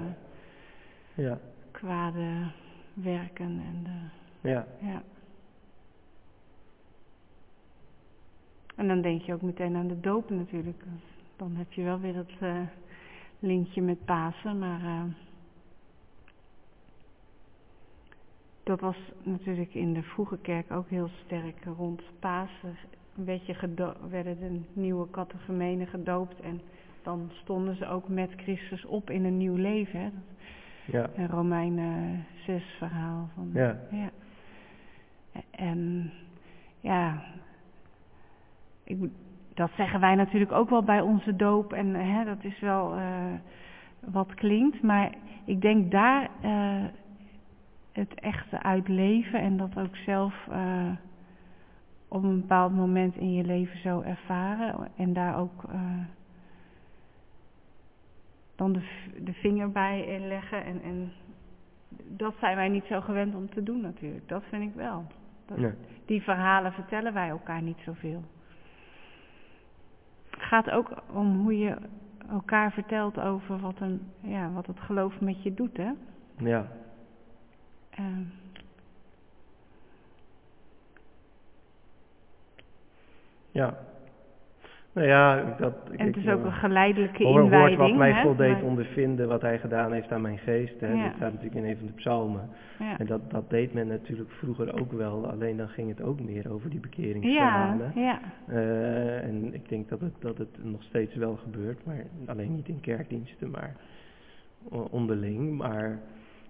[1.13, 1.39] Ja,
[1.71, 2.51] kwade
[2.93, 4.49] werken en de.
[4.49, 5.03] ja, Ja.
[8.75, 10.83] En dan denk je ook meteen aan de doop natuurlijk.
[11.35, 12.61] Dan heb je wel weer dat eh,
[13.39, 15.03] linkje met Pasen, maar eh,
[18.63, 22.77] dat was natuurlijk in de vroege kerk ook heel sterk rond Pasen.
[23.13, 26.61] Werd je werden de nieuwe catechumenen gedoopt en
[27.03, 29.99] dan stonden ze ook met Christus op in een nieuw leven.
[29.99, 30.09] Hè?
[30.85, 33.29] ja, Een Romeinen 6 verhaal.
[33.35, 33.79] Van, ja.
[33.91, 34.09] ja.
[35.51, 36.11] En
[36.79, 37.23] ja,
[38.83, 38.97] ik,
[39.55, 41.73] dat zeggen wij natuurlijk ook wel bij onze doop.
[41.73, 43.33] En hè, dat is wel eh,
[43.99, 44.81] wat klinkt.
[44.81, 45.13] Maar
[45.45, 46.83] ik denk daar eh,
[47.91, 50.91] het echte uitleven en dat ook zelf eh,
[52.07, 54.87] op een bepaald moment in je leven zo ervaren.
[54.97, 55.63] En daar ook
[58.55, 58.81] dan de,
[59.23, 60.65] de vinger bij leggen.
[60.65, 61.11] En, en
[62.07, 64.27] dat zijn wij niet zo gewend om te doen natuurlijk.
[64.27, 65.05] Dat vind ik wel.
[65.45, 65.73] Dat.
[66.05, 68.23] Die verhalen vertellen wij elkaar niet zoveel.
[70.35, 71.75] Het gaat ook om hoe je
[72.29, 75.77] elkaar vertelt over wat, een, ja, wat het geloof met je doet.
[75.77, 75.91] Hè?
[76.37, 76.67] ja.
[77.89, 78.23] Ehm,
[83.55, 83.77] Ja.
[84.95, 85.73] Nou ja, dat...
[85.91, 87.79] ik- en het ik, is ook eh, een geleidelijke hoor, hoort inwijding.
[87.79, 90.79] wat mij hè, God deed maar- ondervinden, wat hij gedaan heeft aan mijn geest.
[90.79, 90.91] Hè.
[90.93, 91.03] Ja.
[91.03, 92.49] Dat staat natuurlijk in een van de psalmen.
[92.79, 92.97] ja.
[92.97, 96.51] En dat, dat deed men natuurlijk vroeger ook wel, alleen dan ging het ook meer
[96.51, 97.91] over die ja, bekeringsverhalen.
[97.95, 102.55] ja, Eh, en ik denk dat het, dat het nog steeds wel gebeurt, maar alleen
[102.55, 103.75] niet in kerkdiensten, maar
[104.91, 105.57] onderling.
[105.57, 105.99] Maar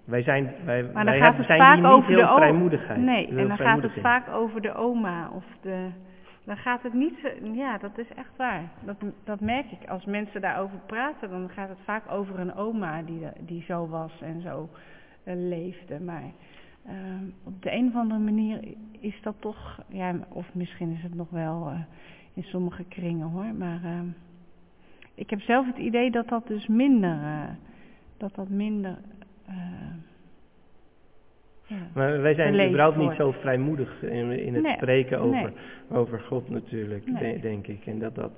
[0.06, 3.00] wij zijn, wij, Maar dan wij gaat hebben- het vaak hier niet over heel vrijmoedigheid.
[3.02, 5.88] Nee, heel en dan gaat het vaak over de oma of de.
[6.46, 7.18] Dan gaat het niet.
[7.54, 8.72] Ja, dat is echt waar.
[8.86, 9.90] Dat, dat merk ik.
[9.90, 14.22] Als mensen daarover praten, dan gaat het vaak over een oma die, die zo was
[14.22, 14.70] en zo
[15.24, 16.00] eh, leefde.
[16.00, 16.32] Maar
[16.86, 18.60] ehm, op de een of andere manier
[19.00, 19.82] is dat toch.
[19.88, 21.80] Ja, of misschien is het nog wel eh,
[22.34, 23.54] in sommige kringen hoor.
[23.54, 24.08] Maar ehm,
[25.16, 27.22] ik heb zelf het idee dat dat dus minder.
[27.24, 27.50] eh,
[28.18, 28.98] dat dat minder.
[31.68, 31.76] Ja.
[31.94, 35.54] Maar wij zijn überhaupt niet zo vrijmoedig in, in het Nee, spreken over, nee.
[36.00, 37.34] over God natuurlijk, Nee.
[37.34, 37.86] de- denk ik.
[37.86, 38.32] En dat dat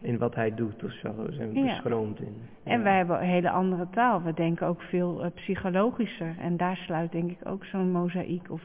[0.00, 1.64] in wat hij doet of zo, zijn we Ja.
[1.64, 2.34] beschroomd in.
[2.64, 4.22] En wij hebben een hele andere taal.
[4.22, 6.34] We denken ook veel eh, psychologischer.
[6.40, 8.62] En daar sluit denk ik ook zo'n mozaïek of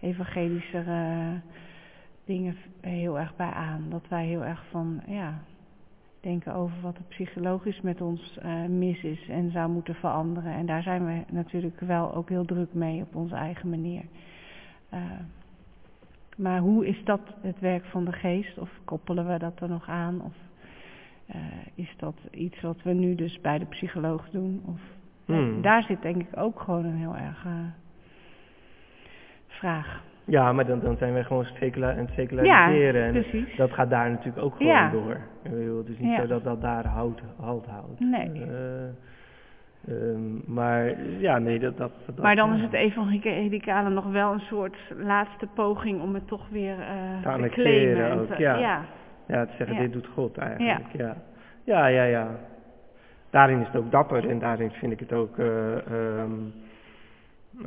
[0.00, 1.28] evangelische eh,
[2.24, 3.84] dingen heel erg bij aan.
[3.90, 5.38] Dat wij heel erg van, ja,
[6.24, 10.52] denken over wat er psychologisch met ons eh, mis is en zou moeten veranderen.
[10.52, 14.02] En daar zijn we natuurlijk wel ook heel druk mee op onze eigen manier.
[14.88, 15.00] Eh,
[16.36, 18.58] maar hoe is dat het werk van de geest?
[18.58, 20.22] Of koppelen we dat er nog aan?
[20.22, 20.34] Of
[21.26, 21.40] eh,
[21.74, 24.62] is dat iets wat we nu dus bij de psycholoog doen?
[24.66, 24.80] Of,
[25.24, 25.62] Hmm.
[25.62, 27.46] daar zit denk ik ook gewoon een heel erg
[29.46, 30.02] vraag.
[30.26, 33.04] Ja, maar dan, dan zijn wij gewoon secula het seculariseren.
[33.04, 33.56] en precies.
[33.56, 34.90] dat gaat daar natuurlijk ook gewoon Ja.
[34.90, 35.16] door.
[35.42, 36.20] Het is niet Ja.
[36.20, 38.00] zo dat dat daar houdt, halt houdt.
[38.00, 38.30] Nee.
[38.44, 38.84] Eh,
[39.88, 41.76] ehm, maar ja, nee, dat...
[41.76, 42.54] dat, dat Maar dan ja.
[42.56, 47.22] is het evangelicale nog wel een soort laatste poging om het toch weer eh, Te
[47.22, 48.56] te annexeren en ook, te- ja.
[48.56, 48.84] ja.
[49.26, 49.82] Ja, te zeggen, Ja.
[49.82, 50.86] dit doet God eigenlijk.
[50.96, 51.16] Ja.
[51.64, 52.26] ja, ja, ja.
[53.30, 55.38] Daarin is het ook dapper en daarin vind ik het ook...
[55.38, 56.30] eh, ehm,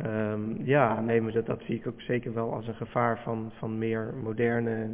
[0.03, 3.51] ehm, ja, nee, maar dat, dat zie ik ook zeker wel als een gevaar van,
[3.57, 4.89] van meer moderne eh,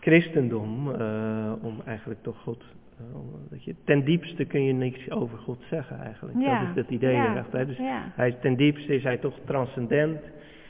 [0.00, 0.92] christendom.
[0.94, 2.64] eh, om eigenlijk toch God...
[2.98, 3.04] eh,
[3.50, 6.38] dat je, ten diepste kun je niks over God zeggen eigenlijk.
[6.40, 6.58] Ja.
[6.60, 7.30] Dat is het idee Ja.
[7.32, 7.66] erachter.
[7.66, 8.02] Dus Ja.
[8.14, 10.20] hij, ten diepste is hij toch transcendent.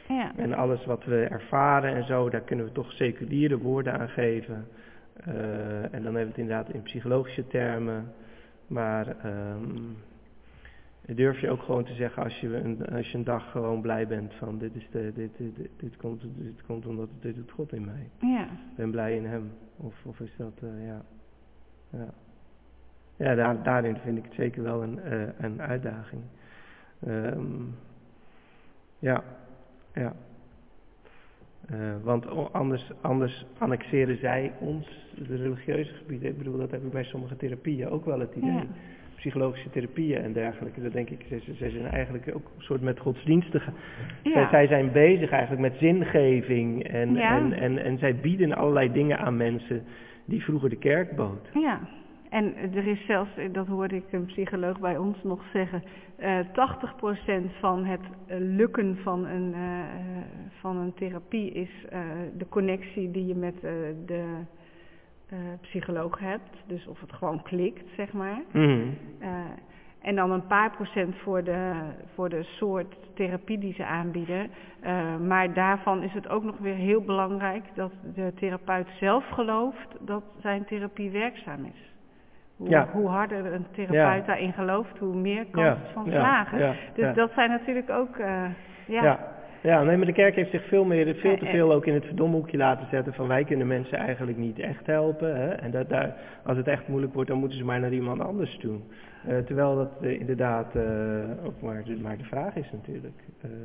[0.08, 0.32] Ja.
[0.36, 4.66] En alles wat we ervaren en zo, daar kunnen we toch seculiere woorden aan geven.
[5.24, 8.12] En dan hebben we het inderdaad in psychologische termen.
[8.66, 9.70] Maar ehm,
[11.06, 14.06] durf je ook gewoon te zeggen als je een, als je een dag gewoon blij
[14.06, 17.50] bent van dit, is de, dit, dit, dit, dit komt, dit komt omdat dit doet
[17.50, 18.08] God in mij.
[18.20, 18.44] Ja.
[18.44, 19.52] Ik ben blij in hem.
[19.76, 21.02] Of, of is dat, eh, ja.
[21.90, 22.14] Ja,
[23.16, 26.22] ja daar, daarin vind ik het zeker wel een, eh, een uitdaging.
[27.06, 27.62] Ehm,
[28.98, 29.24] ja,
[29.94, 30.14] ja.
[31.66, 36.28] Eh, want anders, anders annexeren zij ons, de religieuze gebieden.
[36.28, 38.52] Ik bedoel, dat heb ik bij sommige therapieën ook wel het idee.
[38.52, 38.66] Ja.
[39.22, 40.82] Psychologische therapieën en dergelijke.
[40.82, 43.70] Dat denk ik, ze, ze zijn eigenlijk ook een soort met godsdienstige.
[44.22, 44.48] Zij, Ja.
[44.50, 47.36] zij zijn bezig eigenlijk met zingeving en, Ja.
[47.36, 49.84] en, en, en zij bieden allerlei dingen aan mensen
[50.24, 51.48] die vroeger de kerk bood.
[51.54, 51.80] Ja,
[52.30, 55.82] en er is zelfs, dat hoorde ik een psycholoog bij ons nog zeggen,
[56.16, 59.86] eh 80% van het eh, lukken van een, eh, eh,
[60.60, 62.00] van een therapie is eh,
[62.38, 63.70] de connectie die je met eh,
[64.06, 64.24] de
[65.32, 66.50] eh, psycholoog hebt.
[66.66, 68.42] Dus of het gewoon klikt, zeg maar.
[68.50, 68.80] Mhm.
[69.18, 69.28] Eh,
[70.02, 71.72] en dan een paar procent voor de,
[72.14, 74.50] voor de soort therapie die ze aanbieden.
[74.80, 79.88] Eh, maar daarvan is het ook nog weer heel belangrijk dat de therapeut zelf gelooft
[80.00, 81.92] dat zijn therapie werkzaam is.
[82.56, 82.88] Hoe, Ja.
[82.92, 84.26] hoe harder een therapeut Ja.
[84.26, 86.76] daarin gelooft, hoe meer kans Ja, van slagen.
[86.94, 88.16] dus dat zijn natuurlijk ook,
[88.86, 89.18] ja,
[89.62, 89.82] Ja.
[89.82, 92.04] nee, maar de kerk heeft zich veel, meer, veel te Eh, veel ook in het
[92.04, 95.36] verdomhoekje laten zetten van wij kunnen mensen eigenlijk niet echt helpen.
[95.36, 95.48] Hè?
[95.48, 98.56] En dat daar, als het echt moeilijk wordt, dan moeten ze maar naar iemand anders
[98.56, 98.78] toe.
[99.26, 100.76] Eh, terwijl dat eh, inderdaad
[101.44, 103.20] ook maar de, maar de vraag is natuurlijk.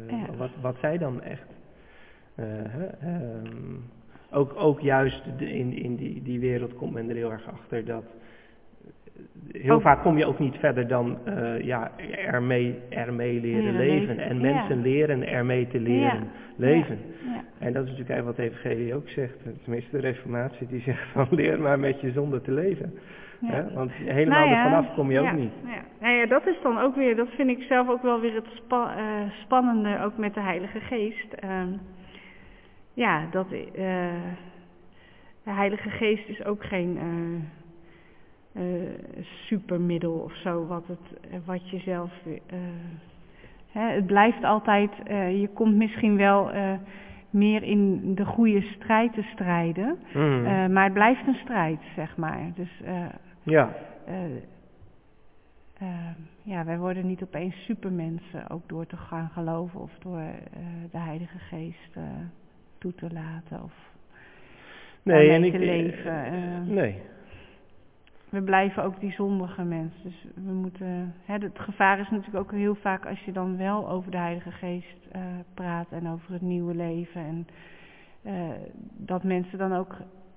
[0.07, 0.35] Ja.
[0.37, 1.47] wat, wat zij dan echt.
[2.35, 2.63] eh,
[3.01, 3.75] ehm,
[4.31, 8.03] ook, ook juist in, in die, die wereld komt men er heel erg achter dat.
[9.51, 11.91] Heel Ook- vaak kom je ook niet verder dan eh, ja,
[12.25, 14.15] ermee, ermee leren Leren leven.
[14.15, 14.53] leven, En ja.
[14.53, 16.23] mensen leren ermee te leren Ja.
[16.55, 16.99] leven.
[17.25, 19.35] ja, En dat is natuurlijk eigenlijk wat de evangelie ook zegt.
[19.63, 22.93] Tenminste de reformatie die zegt van leer maar met je zonde te leven.
[23.73, 25.51] Want helemaal Nou ja, er vanaf kom je ook niet.
[25.65, 25.81] Ja.
[26.01, 28.47] Nou ja, dat is dan ook weer, dat vind ik zelf ook wel weer het
[28.53, 31.33] spa- eh, spannende, ook met de Heilige Geest.
[31.33, 31.67] Ehm,
[32.93, 33.61] ja, dat, eh,
[35.43, 36.97] de Heilige Geest is ook geen
[38.57, 38.63] eh,
[39.21, 42.11] supermiddel of zo, wat, het, eh, wat je zelf...
[42.25, 42.57] eh,
[43.71, 44.91] hè, het blijft altijd,
[45.41, 46.51] je komt misschien wel
[47.29, 52.51] meer in de goede strijd te strijden, eh, maar het blijft een strijd, zeg maar.
[52.55, 52.81] Dus...
[53.43, 53.75] ja,
[56.43, 60.21] ja, wij worden niet opeens supermensen, ook door te gaan geloven of door
[60.91, 61.97] de Heilige Geest
[62.77, 63.73] toe te laten of
[65.03, 66.25] nee, en te ik, leven.
[66.25, 66.61] eh.
[66.65, 67.01] nee.
[68.29, 71.13] We blijven ook die zondige mens, dus we moeten.
[71.25, 74.51] Hè, het gevaar is natuurlijk ook heel vaak als je dan wel over de Heilige
[74.51, 75.21] Geest eh,
[75.53, 77.47] praat en over het nieuwe leven en
[78.21, 78.33] eh,
[78.97, 79.95] dat mensen dan ook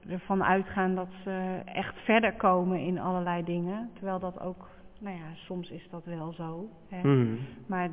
[0.08, 3.90] ervan uitgaan dat ze echt verder komen in allerlei dingen.
[3.94, 4.68] Terwijl dat ook,
[5.00, 6.68] nou ja, soms is dat wel zo.
[6.88, 7.08] Hè.
[7.08, 7.34] Mhm.
[7.66, 7.88] Maar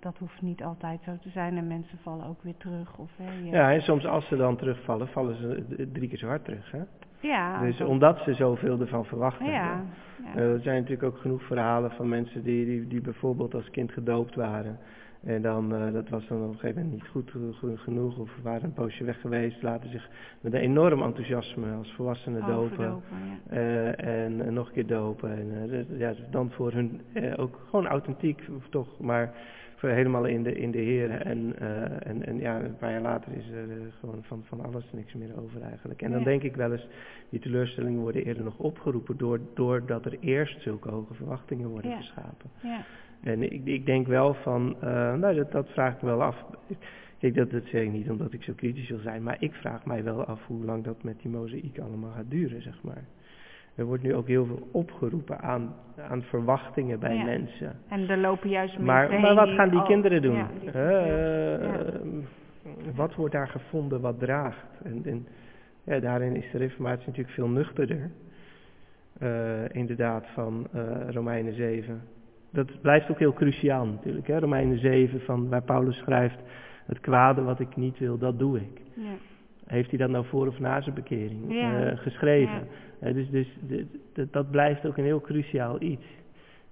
[0.00, 2.98] dat hoeft niet altijd zo te zijn en mensen vallen ook weer terug.
[2.98, 6.26] Of, hè, je- Ja, en soms als ze dan terugvallen, vallen ze drie keer zo
[6.26, 6.70] hard terug.
[6.70, 6.82] Hè?
[7.26, 9.46] Ja, dus dat- omdat ze zoveel ervan verwachten.
[9.46, 9.52] ja,
[10.24, 10.34] ja.
[10.34, 13.92] Eh, er zijn natuurlijk ook genoeg verhalen van mensen die, die, die bijvoorbeeld als kind
[13.92, 14.78] gedoopt waren.
[15.24, 18.18] En dan, eh, dat was dan op een gegeven moment niet goed ge- ge- genoeg
[18.18, 19.62] of waren een poosje weg geweest.
[19.62, 20.08] Laten zich
[20.40, 22.84] met een enorm enthousiasme als volwassenen dopen.
[23.50, 23.56] Ja.
[23.56, 25.30] Eh, en nog een keer dopen.
[25.30, 27.00] En ja, dan voor hun
[27.36, 29.32] ook gewoon authentiek, of toch, maar
[29.94, 31.10] helemaal in de, in de Heer.
[31.10, 34.60] En, eh, en, en ja, een paar jaar later is er eh, gewoon van, van
[34.60, 36.02] alles niks meer over eigenlijk.
[36.02, 36.88] En dan denk ik wel eens,
[37.28, 41.96] die teleurstellingen worden eerder nog opgeroepen door, doordat er eerst zulke hoge verwachtingen worden Ja.
[41.96, 42.50] geschapen.
[42.62, 42.84] ja.
[43.22, 46.44] En ik, ik denk wel van, eh, nou dat, dat vraag ik wel af.
[47.18, 49.84] Kijk, dat, dat zeg ik niet omdat ik zo kritisch wil zijn, maar ik vraag
[49.86, 53.04] mij wel af hoe lang dat met die mozaïek allemaal gaat duren, zeg maar.
[53.76, 55.74] Er wordt nu ook heel veel opgeroepen aan,
[56.08, 57.24] aan verwachtingen bij Ja.
[57.24, 57.72] mensen.
[57.88, 60.36] En er lopen juist Maar, mensen maar wat gaan die al- kinderen doen?
[60.36, 61.92] Ja, die Hè, verveeld- ja.
[61.92, 64.66] eh, Wat wordt daar gevonden wat draagt?
[65.04, 65.26] En,
[66.00, 68.10] daarin is de reformatie natuurlijk veel nuchterder.
[69.18, 69.28] Eh,
[69.72, 72.02] inderdaad, van eh, Romeinen 7.
[72.50, 74.26] Dat blijft ook heel cruciaal natuurlijk.
[74.26, 74.38] Hè?
[74.38, 76.38] Romeinen 7, van, waar Paulus schrijft:
[76.86, 78.80] Het kwade wat ik niet wil, dat doe ik.
[78.94, 79.02] Ja.
[79.66, 81.80] Heeft hij dat nou voor of na zijn bekering Ja.
[81.90, 82.68] eh, geschreven?
[83.00, 83.48] Dus dus
[84.30, 86.04] dat blijft ook een heel cruciaal iets.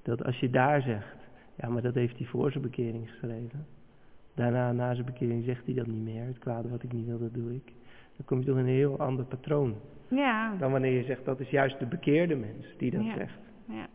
[0.02, 1.16] Dat als je daar zegt,
[1.56, 3.66] ja, maar dat heeft hij voor zijn bekering geschreven.
[4.34, 6.24] Daarna, na zijn bekering, zegt hij dat niet meer.
[6.26, 7.64] Het kwade wat ik niet wil, dat doe ik.
[8.16, 9.74] Dan kom je toch in een heel ander patroon.
[10.08, 10.54] Ja.
[10.58, 13.14] Dan wanneer je zegt, dat is juist de bekeerde mens die dat Ja.
[13.16, 13.38] zegt.
[13.68, 13.86] ja.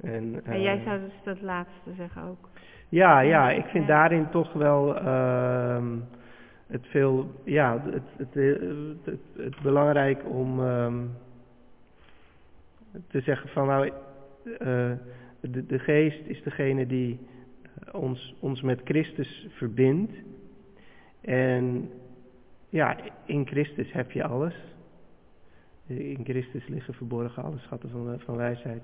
[0.00, 2.48] En, En jij eh, zou dus dat laatste zeggen ook.
[2.88, 5.96] Ja, ja, ik vind daarin toch wel ehm,
[6.74, 8.34] het veel, ja, het, het,
[9.04, 11.06] het, het, belangrijk om ehm,
[13.08, 13.92] te zeggen van nou,
[14.58, 14.92] eh,
[15.40, 17.18] de, de geest is degene die
[17.62, 20.12] eh, ons, ons met Christus verbindt.
[21.20, 21.90] En
[22.68, 24.54] ja, in Christus heb je alles.
[25.86, 28.82] In Christus liggen verborgen alle schatten van, van wijsheid,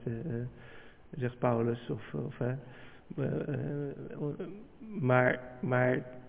[1.10, 1.90] zegt Paulus.
[1.90, 2.40] Of, of,
[5.00, 6.19] maar, maar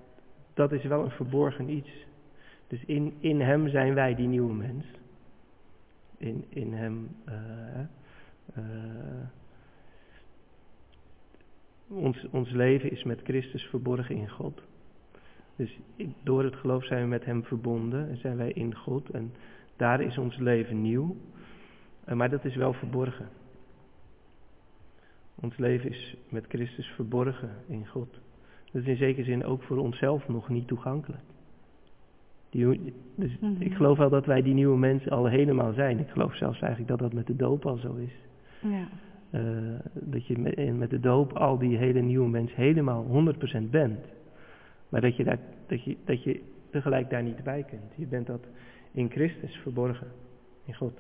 [0.54, 2.06] dat is wel een verborgen iets.
[2.68, 4.86] Dus in, in hem zijn wij die nieuwe mens.
[6.18, 7.16] In, in hem.
[7.30, 8.64] Uh,
[11.88, 14.62] ons, ons leven is met Christus verborgen in God.
[15.56, 15.80] Dus
[16.24, 19.10] door het geloof zijn we met Hem verbonden en zijn wij in God.
[19.10, 19.34] En
[19.76, 21.16] daar is ons leven nieuw.
[22.06, 23.30] Maar dat is wel verborgen.
[25.36, 28.20] Ons leven is met Christus verborgen in God.
[28.72, 31.22] Dat is in zekere zin ook voor onszelf nog niet toegankelijk.
[32.50, 33.62] Die, dus Mhm.
[33.62, 36.00] ik geloof wel dat wij die nieuwe mensen al helemaal zijn.
[36.00, 38.14] Ik geloof zelfs eigenlijk dat dat met de doop al zo is.
[38.62, 38.88] Ja.
[39.30, 39.42] Eh,
[39.94, 44.06] dat je met, met de doop al die hele nieuwe mens helemaal 100% bent.
[44.90, 47.92] Maar dat je, daar, dat, je, dat je tegelijk daar niet bij kunt.
[47.96, 48.46] Je bent dat
[48.92, 50.08] in Christus verborgen.
[50.66, 51.00] In God.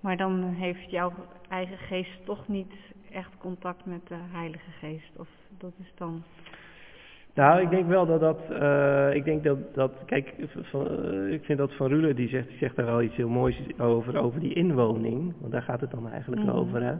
[0.00, 1.12] Maar dan heeft jouw
[1.48, 2.72] eigen geest toch niet
[3.10, 5.10] echt contact met de Heilige Geest.
[5.18, 5.28] Of
[5.58, 6.22] dat is dan.
[7.34, 11.44] Nou, ik denk wel dat dat, eh, ik denk dat, dat kijk, van, eh, ik
[11.44, 14.40] vind dat Van Rulen, die zegt, die zegt daar wel iets heel moois over, over
[14.40, 16.56] die inwoning, want daar gaat het dan eigenlijk Mhm.
[16.56, 16.92] over, hè.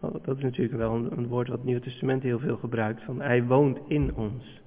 [0.00, 3.02] Oh, Dat is natuurlijk wel een, een woord wat het Nieuwe Testament heel veel gebruikt,
[3.02, 4.60] van hij woont in ons.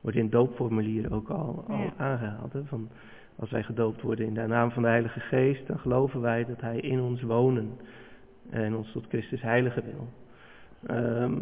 [0.00, 1.92] Wordt in het doopformulier ook al, al Ja.
[1.96, 2.88] aangehaald, hè, van
[3.36, 6.60] als wij gedoopt worden in de naam van de Heilige Geest, dan geloven wij dat
[6.60, 7.70] hij in ons wonen
[8.50, 10.08] en ons tot Christus heilige wil.
[10.86, 11.34] Ehm,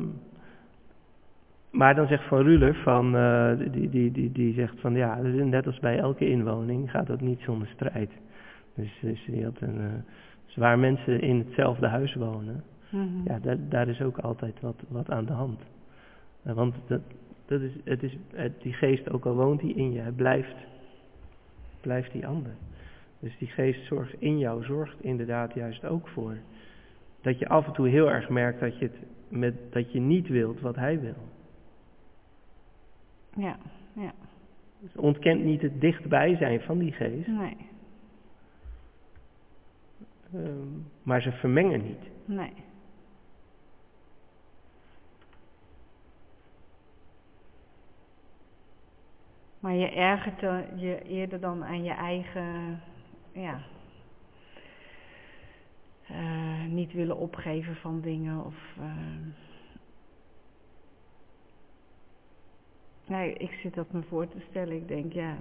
[1.70, 5.44] maar dan zegt Van Ruler, van, eh, die, die, die, die zegt van ja, dus
[5.44, 8.10] net als bij elke inwoning gaat dat niet zonder strijd.
[8.74, 10.12] Dus, dus die had een, eh,
[10.46, 13.24] dus waar mensen in hetzelfde huis wonen, Mhm.
[13.24, 15.60] ja, daar, daar is ook altijd wat, wat aan de hand.
[16.42, 17.00] Eh, want dat,
[17.46, 20.54] dat is, het is, het, die geest, ook al woont hij in je, hij blijft,
[21.80, 22.52] blijft die ander.
[23.18, 26.36] Dus die geest zorgt in jou, zorgt inderdaad juist ook voor
[27.20, 28.98] dat je af en toe heel erg merkt dat je, het
[29.28, 31.28] met, dat je niet wilt wat hij wil.
[33.36, 33.56] Ja,
[33.92, 34.12] ja.
[34.80, 37.56] Dus ontkent niet het dichtbij zijn van die geest, Nee,
[40.32, 40.68] ehm,
[41.02, 42.10] maar ze vermengen niet.
[42.24, 42.52] nee.
[49.60, 52.80] Maar je ergert er je eerder dan aan je eigen,
[53.32, 53.60] ja,
[56.12, 58.54] eh, niet willen opgeven van dingen of.
[58.78, 58.84] eh,
[63.06, 64.76] nee, ik zit dat me voor te stellen.
[64.76, 65.36] Ik denk, ja,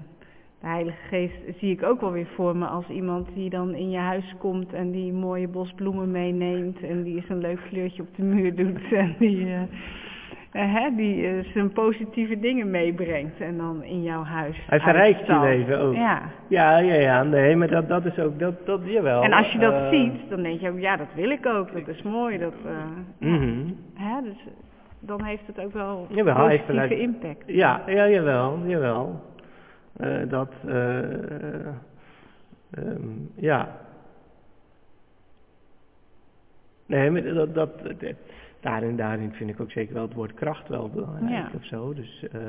[0.60, 3.90] de Heilige Geest zie ik ook wel weer voor me als iemand die dan in
[3.90, 8.02] je huis komt en die mooie bos bloemen meeneemt en die eens een leuk kleurtje
[8.02, 9.62] op de muur doet en die, eh,
[10.52, 14.58] hè, die eh, zijn positieve dingen meebrengt en dan in jouw huis.
[14.68, 15.96] Hij verrijkt je leven ook.
[15.96, 16.22] Ja.
[16.48, 19.24] Ja, ja, ja, nee, maar dat, dat is ook, dat, dat, jawel.
[19.24, 21.74] En als je dat eh, ziet, dan denk je ook, ja, dat wil ik ook,
[21.74, 22.38] dat is mooi.
[22.38, 23.66] Dat, eh, mhm.
[23.94, 24.46] hè, dus
[25.00, 27.44] dan heeft het ook wel Jawel, heeft positieve impact.
[27.46, 29.22] Ja, ja, jawel, jawel.
[29.98, 31.00] Eh, dat, eh,
[32.72, 33.78] ehm, ja.
[36.86, 37.72] Nee, maar dat, dat-
[38.60, 41.50] daarin, daarin vind ik ook zeker wel het woord kracht wel belangrijk Ja.
[41.56, 41.94] of zo.
[41.94, 42.40] Dus, eh,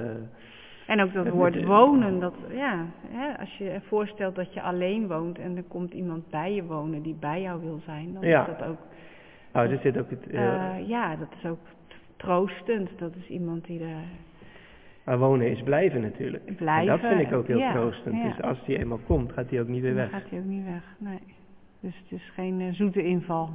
[0.87, 5.39] En ook dat woord wonen, dat, ja, hè, als je voorstelt dat je alleen woont
[5.39, 8.41] en er komt iemand bij je wonen die bij jou wil zijn, dan Ja.
[8.49, 8.79] is dat ook,
[9.55, 11.59] oh, er zit ook het, eh, eh, ja, dat is ook
[12.17, 12.91] troostend.
[12.99, 13.95] Dat is iemand die er
[15.05, 16.57] maar wonen is blijven natuurlijk.
[16.57, 16.93] blijven.
[16.95, 18.15] En dat vind ik ook heel ja, troostend.
[18.17, 18.23] ja.
[18.29, 20.11] Dus als die eenmaal komt, gaat die ook niet weer Dan weg.
[20.11, 21.19] gaat hij ook niet weg, nee.
[21.81, 23.49] Dus het is geen zoete inval.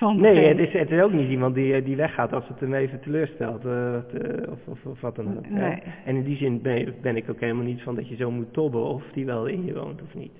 [0.00, 2.60] Van Nee, het is, het is ook niet iemand die, eh, die weggaat als het
[2.60, 3.64] hem even teleurstelt.
[3.64, 4.02] eh, eh,
[4.50, 5.48] of, of, of wat dan ook.
[5.48, 5.82] Nee.
[6.04, 8.52] En in die zin ben, ben ik ook helemaal niet van dat je zo moet
[8.52, 10.32] tobben of die wel in je woont of niet.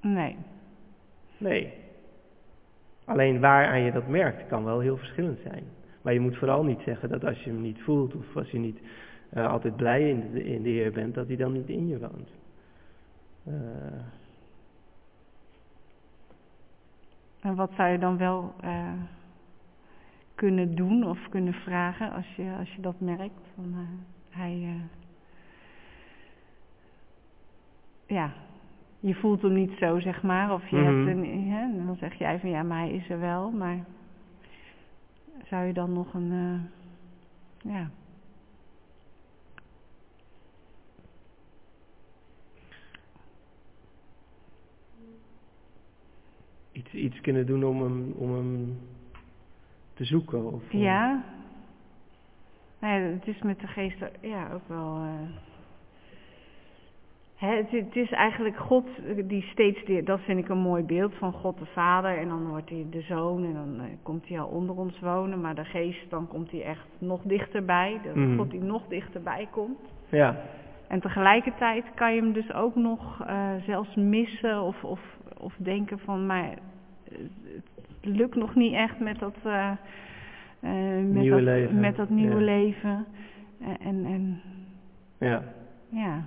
[0.00, 0.36] Nee,
[1.38, 1.72] Nee.
[3.04, 5.62] Alleen waaraan je dat merkt kan wel heel verschillend zijn.
[6.02, 8.58] Maar je moet vooral niet zeggen dat als je hem niet voelt of als je
[8.58, 8.78] niet
[9.34, 12.30] altijd blij in de, in de Heer bent, dat hij dan niet in je woont.
[13.44, 13.52] Eh,
[17.40, 18.92] En wat zou je dan wel eh,
[20.34, 23.40] kunnen doen of kunnen vragen als je, als je dat merkt?
[23.54, 24.82] Van, eh, hij, eh,
[28.06, 28.32] ja,
[29.00, 30.52] je voelt hem niet zo, zeg maar.
[30.52, 30.84] Of je Mhm.
[30.86, 33.50] hebt een, hè, en dan zeg jij van ja, maar hij is er wel.
[33.50, 33.84] Maar
[35.44, 37.90] zou je dan nog een, eh, ja,
[46.92, 48.78] iets, iets kunnen doen om hem, om hem
[49.94, 50.52] te zoeken?
[50.52, 51.22] Of, Ja.
[52.80, 54.98] Nou ja, het is met de geest ja, ook wel.
[57.36, 58.86] hè, het, het is eigenlijk God
[59.24, 62.18] die steeds, die, dat vind ik een mooi beeld van God de Vader.
[62.18, 65.40] En dan wordt hij de Zoon en dan eh, komt hij al onder ons wonen.
[65.40, 68.00] Maar de geest, dan komt hij echt nog dichterbij.
[68.02, 68.36] De Mhm.
[68.36, 69.78] God die nog dichterbij komt.
[70.08, 70.36] Ja,
[70.88, 75.00] En tegelijkertijd kan je hem dus ook nog eh, zelfs missen of, of,
[75.38, 76.54] of denken van, maar
[78.00, 79.70] het lukt nog niet echt met dat, eh,
[80.60, 82.44] eh, met Nieuwe dat, leven, Met dat nieuwe ja.
[82.44, 83.06] leven.
[83.60, 84.40] En, en, en
[85.18, 85.42] ja.
[85.88, 86.26] ja,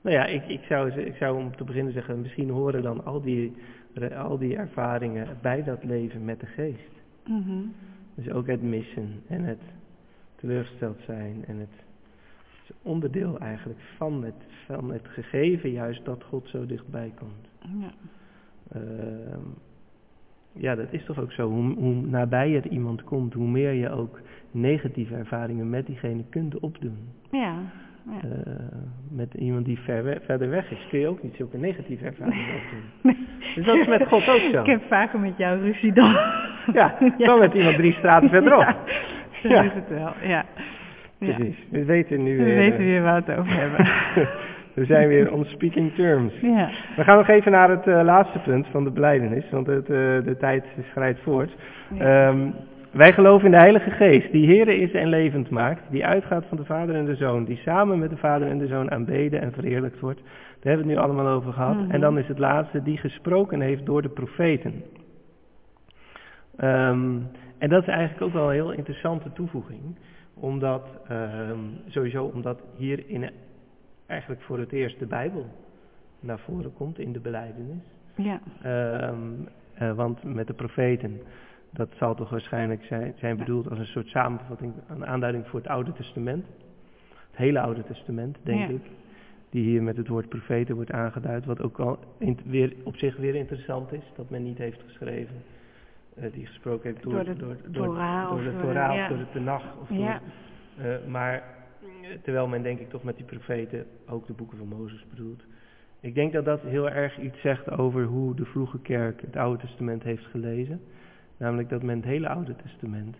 [0.00, 3.20] Nou ja, ik, ik, zou, ik zou om te beginnen zeggen, misschien horen dan al
[3.20, 3.52] die,
[4.16, 6.90] al die ervaringen bij dat leven met de geest.
[7.26, 7.60] mhm,
[8.14, 9.60] Dus ook het missen en het
[10.36, 11.84] teleurgesteld zijn en het,
[12.66, 17.48] het onderdeel eigenlijk van het, van het gegeven juist dat God zo dichtbij komt.
[17.80, 17.90] ja,
[18.72, 19.40] Ehm,
[20.52, 21.48] ja, dat is toch ook zo.
[21.48, 26.58] Hoe, hoe nabij je iemand komt, hoe meer je ook negatieve ervaringen met diegene kunt
[26.58, 26.96] opdoen.
[27.30, 27.54] ja,
[28.10, 28.28] ja.
[28.28, 28.52] Eh,
[29.10, 32.54] met iemand die ver we- verder weg is, kun je ook niet zulke negatieve ervaringen
[32.62, 32.80] opdoen.
[33.02, 33.16] Nee.
[33.54, 34.60] Dus dat is met God ook zo.
[34.60, 36.12] Ik heb vaker met jou ruzie dan.
[36.72, 38.60] Ja, dan met iemand drie straten verderop.
[38.60, 38.76] Ja,
[39.42, 39.62] zo Ja.
[39.62, 40.44] is het wel, ja.
[41.18, 41.34] ja.
[41.34, 41.56] Precies.
[41.70, 42.54] We weten nu We weer.
[42.56, 43.86] weten eh, weer waar we het over hebben.
[44.76, 46.32] we zijn weer on speaking terms.
[46.40, 46.70] ja.
[46.96, 49.96] We gaan nog even naar het eh, laatste punt van de beleidenis, want het, eh,
[50.24, 51.50] de tijd schrijdt voort.
[51.94, 52.28] Ja.
[52.28, 52.50] Ehm,
[52.90, 56.56] wij geloven in de Heilige Geest, die Here is en levend maakt, die uitgaat van
[56.56, 59.52] de Vader en de Zoon, die samen met de Vader en de Zoon aanbeden en
[59.52, 60.20] verheerlijkt wordt.
[60.20, 61.76] Daar hebben we het nu allemaal over gehad.
[61.76, 61.90] Mhm.
[61.90, 64.82] En dan is het laatste, die gesproken heeft door de profeten.
[66.56, 67.18] Ehm,
[67.58, 69.80] en dat is eigenlijk ook wel een heel interessante toevoeging,
[70.34, 71.58] omdat, ehm,
[71.88, 73.30] sowieso omdat hier in,
[74.06, 75.46] eigenlijk voor het eerst de Bijbel
[76.20, 77.82] naar voren komt in de beleidenis.
[78.14, 78.40] ja.
[78.62, 79.16] Ehm,
[79.74, 81.20] eh, want met de profeten,
[81.70, 85.68] dat zal toch waarschijnlijk zijn, zijn bedoeld als een soort samenvatting, een aanduiding voor het
[85.68, 86.46] Oude Testament.
[87.30, 88.66] Het hele Oude Testament, denk Ja.
[88.74, 88.82] ik.
[89.50, 91.44] Die hier met het woord profeten wordt aangeduid.
[91.44, 95.34] Wat ook al in, weer, op zich weer interessant is, dat men niet heeft geschreven.
[96.16, 99.02] eh, die gesproken heeft door, Door de door, Torah door de door- Torah ja.
[99.02, 99.76] of door de Tenach.
[99.80, 100.20] Of door, Ja.
[100.78, 101.40] eh, maar eh,
[102.22, 105.42] terwijl men denk ik toch met die profeten ook de boeken van Mozes bedoelt.
[106.00, 109.66] Ik denk dat dat heel erg iets zegt over hoe de vroege kerk het Oude
[109.66, 110.80] Testament heeft gelezen.
[111.36, 113.16] Namelijk dat men het hele Oude Testament,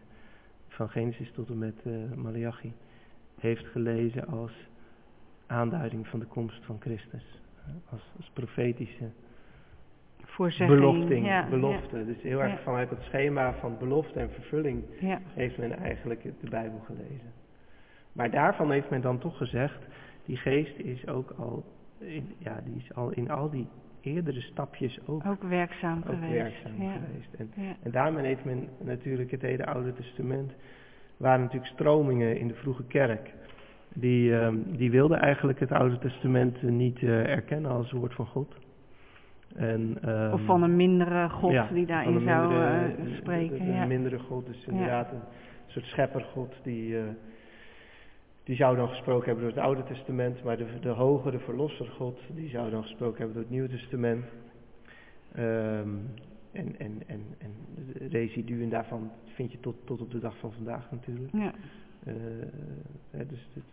[0.69, 2.73] van Genesis tot en met eh Malachi,
[3.41, 4.53] heeft gelezen als
[5.47, 7.41] aanduiding van de komst van Christus.
[7.67, 9.11] Eh, Als, als profetische
[10.59, 12.05] belofting, ja, belofte.
[12.05, 12.59] Dus heel erg Ja.
[12.59, 14.85] vanuit het schema van belofte en vervulling
[15.35, 17.33] heeft men eigenlijk de Bijbel gelezen.
[18.17, 19.79] Maar daarvan heeft men dan toch gezegd,
[20.25, 21.65] die geest is ook al,
[21.99, 23.69] in, ja, die is al in al die
[24.01, 26.33] eerdere stapjes ook, Ook werkzaam ook geweest.
[26.33, 26.93] werkzaam ja.
[26.93, 27.35] geweest.
[27.39, 27.73] En, Ja.
[27.83, 30.53] en daarmee heeft men natuurlijk het hele Oude Testament,
[31.17, 33.35] waren natuurlijk stromingen in de vroege kerk.
[33.95, 38.27] Die, ehm, die wilden eigenlijk het Oude Testament eh, niet eh, erkennen als woord van
[38.27, 38.55] God.
[39.55, 43.59] En, ehm, Of van een mindere God ja, die daarin een zou mindere, eh, spreken.
[43.59, 43.87] de ja.
[43.87, 45.21] mindere God, dus inderdaad een
[45.67, 46.97] soort scheppergod die,
[48.47, 52.49] die zou dan gesproken hebben door het Oude Testament, maar de, de hogere verlossergod die
[52.49, 54.25] zou dan gesproken hebben door het Nieuwe Testament.
[55.33, 55.89] Ehm,
[56.53, 57.55] en, en, en, en
[57.93, 61.33] de residuen daarvan vind je tot, tot op de dag van vandaag natuurlijk.
[61.33, 61.53] Ja.
[62.05, 62.15] Eh,
[63.11, 63.65] hè, dus dit,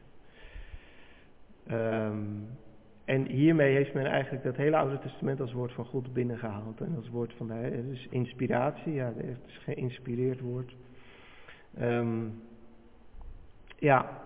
[1.68, 2.26] Ehm,
[3.06, 6.82] en hiermee heeft men eigenlijk dat hele Oude Testament als woord van God binnengehaald.
[6.82, 10.76] En als woord van de, dus inspiratie, ja, het is geïnspireerd woord.
[11.74, 12.28] Ehm,
[13.78, 14.22] ja,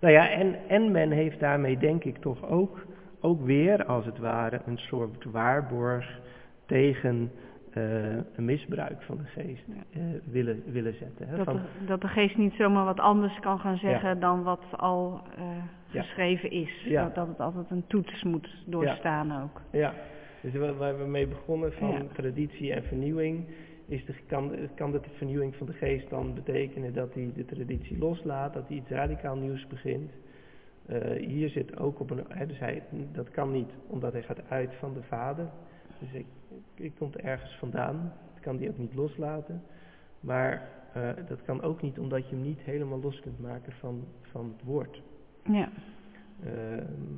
[0.00, 2.86] nou ja, en, en men heeft daarmee denk ik toch ook,
[3.20, 6.20] ook weer als het ware een soort waarborg
[6.66, 7.30] tegen
[7.72, 7.82] eh,
[8.36, 11.28] een misbruik van de geest eh, willen, willen zetten.
[11.28, 11.36] Hè?
[11.36, 14.64] Dat, Van, de, dat de geest niet zomaar wat anders kan gaan zeggen dan wat
[14.76, 15.44] al eh,
[15.90, 16.02] Ja.
[16.02, 16.82] geschreven is.
[16.84, 17.02] Ja.
[17.02, 19.60] Dat, dat het altijd een toets moet doorstaan ook.
[19.70, 19.94] Ja,
[20.40, 23.46] dus waar we mee begonnen van traditie en vernieuwing,
[23.88, 27.98] is de, kan, kan de vernieuwing van de geest dan betekenen dat hij de traditie
[27.98, 30.10] loslaat, dat hij iets radicaal nieuws begint.
[30.86, 32.82] Eh, hier zit ook op een, hè, dus hij,
[33.12, 35.48] dat kan niet omdat hij gaat uit van de vader,
[35.98, 36.26] dus ik,
[36.74, 39.62] ik komt ergens vandaan, dat kan hij ook niet loslaten.
[40.20, 44.04] Maar eh, dat kan ook niet omdat je hem niet helemaal los kunt maken van,
[44.22, 45.02] van het woord.
[45.44, 45.68] Ja.
[46.44, 47.14] Ehm,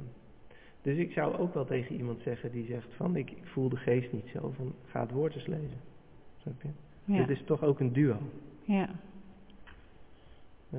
[0.82, 3.76] dus ik zou ook wel tegen iemand zeggen die zegt van ik, ik voel de
[3.76, 5.89] geest niet zo, van ga het woord eens lezen.
[6.42, 6.68] Snap je?
[7.04, 7.18] Ja.
[7.26, 8.16] Dit is toch ook een duo.
[8.64, 8.88] ja.
[10.70, 10.78] Eh,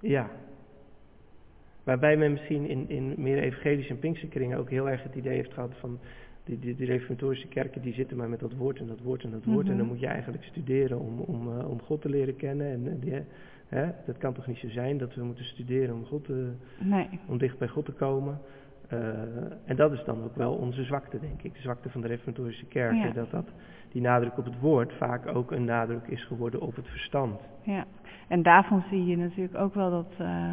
[0.00, 0.30] ja.
[1.84, 5.52] Waarbij men misschien in, in meer evangelische en Pinksterkringen ook heel erg het idee heeft
[5.52, 5.98] gehad van
[6.44, 9.30] die, die, die reformatorische kerken die zitten maar met dat woord en dat woord en
[9.30, 9.66] dat woord.
[9.68, 9.88] En dan Mhm.
[9.88, 12.66] moet je eigenlijk studeren om, om, eh, om God te leren kennen.
[12.72, 13.12] En eh, die,
[13.68, 17.08] hè, dat kan toch niet zo zijn dat we moeten studeren om, God te, Nee.
[17.26, 18.38] om dicht bij God te komen.
[18.92, 18.98] Eh,
[19.64, 21.54] en dat is dan ook wel onze zwakte, denk ik.
[21.54, 23.06] De zwakte van de reformatorische kerken.
[23.06, 23.12] Ja.
[23.12, 23.48] Dat, dat
[23.92, 27.40] die nadruk op het woord vaak ook een nadruk is geworden op het verstand.
[27.62, 27.84] Ja,
[28.28, 30.52] en daarvan zie je natuurlijk ook wel dat, eh,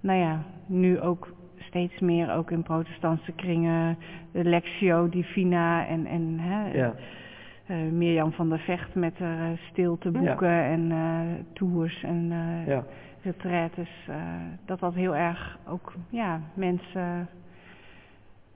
[0.00, 3.98] nou ja, nu ook steeds meer ook in protestantse kringen,
[4.32, 6.94] de Lectio Divina en, en hè, Ja,
[7.66, 12.84] eh, Mirjam van der Vecht met haar stilteboeken en eh, tours en eh ja,
[13.22, 14.16] retraites, eh,
[14.64, 17.28] dat dat heel erg ook, ja, mensen,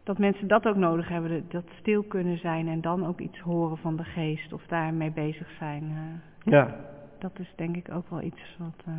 [0.05, 3.77] dat mensen dat ook nodig hebben, dat- stil kunnen zijn en dan ook iets horen
[3.77, 5.83] van de geest of daarmee bezig zijn.
[5.83, 6.53] eh.
[6.53, 6.77] ja.
[7.19, 8.93] Dat is denk ik ook wel iets wat eh,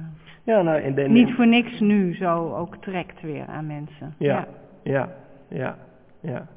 [0.44, 4.14] Ja, nou, en, en, niet voor niks nu zo ook trekt weer aan mensen.
[4.18, 4.48] Ja,
[4.84, 5.10] ja,
[5.48, 5.78] ja,
[6.20, 6.48] ja.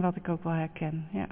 [0.00, 1.04] Wat ik ook wel herken.
[1.10, 1.26] Ja.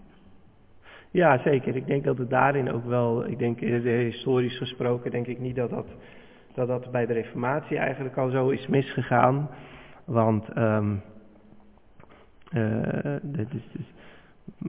[1.11, 1.77] Ja, zeker.
[1.77, 5.57] Ik denk dat het daarin ook wel, ik denk eh, historisch gesproken, denk ik niet
[5.57, 5.87] dat dat,
[6.55, 9.49] dat dat bij de reformatie eigenlijk al zo is misgegaan.
[10.05, 10.99] Want ehm eh,
[13.23, 13.93] dit is, dus-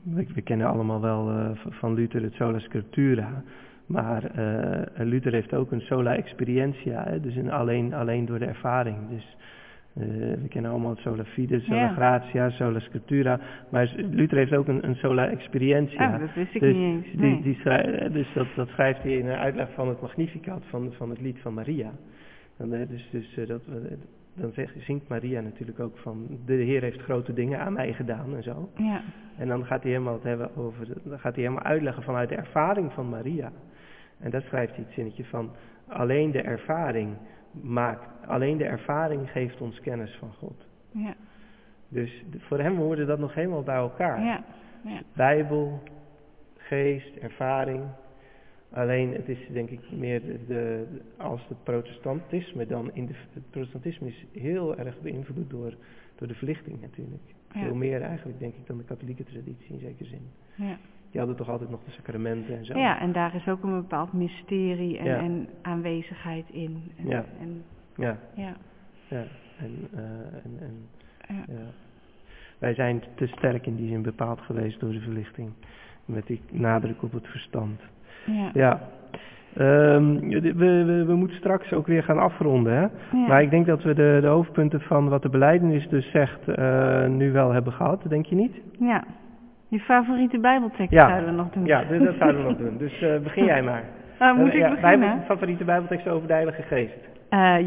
[0.03, 3.43] we, we kennen allemaal wel eh, van Luther het sola scriptura.
[3.85, 8.45] Maar eh, Luther heeft ook een sola experientia, hè, dus een alleen, alleen door de
[8.45, 8.97] ervaring.
[9.09, 9.37] Dus
[9.93, 10.03] eh,
[10.41, 11.93] we kennen allemaal het sola fide, sola Ja.
[11.93, 13.39] gratia, sola scriptura.
[13.69, 16.13] Maar Luther heeft ook een, een sola experientia.
[16.13, 17.13] Ah, dat wist ik Dus niet eens.
[17.13, 17.41] Nee.
[17.41, 21.21] die dus dat, dat schrijft hij in een uitleg van het Magnificat, van, van het
[21.21, 21.91] lied van Maria.
[22.57, 23.61] Eh, dus dus eh, dat,
[24.35, 28.35] dan zegt, zingt Maria natuurlijk ook van, de Heer heeft grote dingen aan mij gedaan
[28.35, 28.69] en zo.
[28.75, 29.01] Ja.
[29.37, 32.35] En dan gaat hij helemaal het hebben over, dan gaat hij helemaal uitleggen vanuit de
[32.35, 33.51] ervaring van Maria.
[34.19, 35.49] En daar schrijft hij het zinnetje van,
[35.87, 37.17] alleen de ervaring
[37.61, 40.65] maakt, alleen de ervaring geeft ons kennis van God.
[40.91, 41.13] Ja.
[41.89, 44.23] Dus voor hem hoorde dat nog helemaal bij elkaar.
[44.23, 44.43] Ja.
[44.81, 45.01] Ja.
[45.13, 45.83] Bijbel,
[46.57, 47.83] geest, ervaring.
[48.75, 50.85] Alleen het is denk ik meer de,
[51.17, 55.73] als het protestantisme dan in de, het protestantisme is heel erg beïnvloed door,
[56.15, 57.23] door de verlichting natuurlijk.
[57.53, 57.61] Ja.
[57.61, 60.27] Veel meer eigenlijk denk ik dan de katholieke traditie in zekere zin.
[60.55, 60.77] Ja.
[61.11, 62.77] Die hadden toch altijd nog de sacramenten en zo.
[62.77, 65.17] ja, en daar is ook een bepaald mysterie en, Ja.
[65.17, 66.91] en aanwezigheid in.
[66.97, 67.25] En, Ja.
[67.39, 67.63] En,
[67.95, 68.55] Ja, ja.
[69.07, 69.23] ja.
[69.57, 70.01] En, eh,
[70.43, 70.87] en.
[71.27, 71.55] Ja.
[72.57, 75.49] Wij zijn te sterk in die zin bepaald geweest door de verlichting.
[76.05, 77.81] Met die nadruk op het verstand.
[78.25, 78.49] Ja.
[78.53, 78.79] Ja.
[79.57, 80.53] Ehm, we,
[80.85, 82.73] we, we moeten straks ook weer gaan afronden.
[82.73, 82.81] Hè?
[82.81, 83.27] Ja.
[83.27, 87.05] Maar ik denk dat we de, de hoofdpunten van wat de beleidenis dus zegt eh,
[87.05, 88.01] nu wel hebben gehad.
[88.09, 88.55] Denk je niet?
[88.79, 89.03] Ja.
[89.67, 91.07] Je favoriete bijbeltekst Ja.
[91.07, 91.65] zouden we nog doen.
[91.65, 92.77] Ja, dus dat zouden we nog doen.
[92.77, 93.83] Dus eh, begin jij maar.
[94.17, 95.23] Ah, moet Eh, ik ja, beginnen?
[95.25, 96.97] Favoriete bijbeltekst over de Heilige Geest.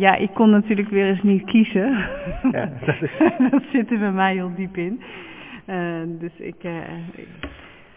[0.00, 1.96] Ja, ik kon natuurlijk weer eens niet kiezen.
[2.52, 3.18] Ja, dat is-
[3.50, 5.00] dat zit er bij mij heel diep in.
[6.18, 6.54] Dus ik,
[7.14, 7.28] ik-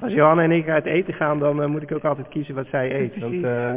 [0.02, 2.68] Als Johanna en ik uit eten gaan, dan eh, moet ik ook altijd kiezen wat
[2.68, 3.20] zij eet.
[3.20, 3.74] Want eh,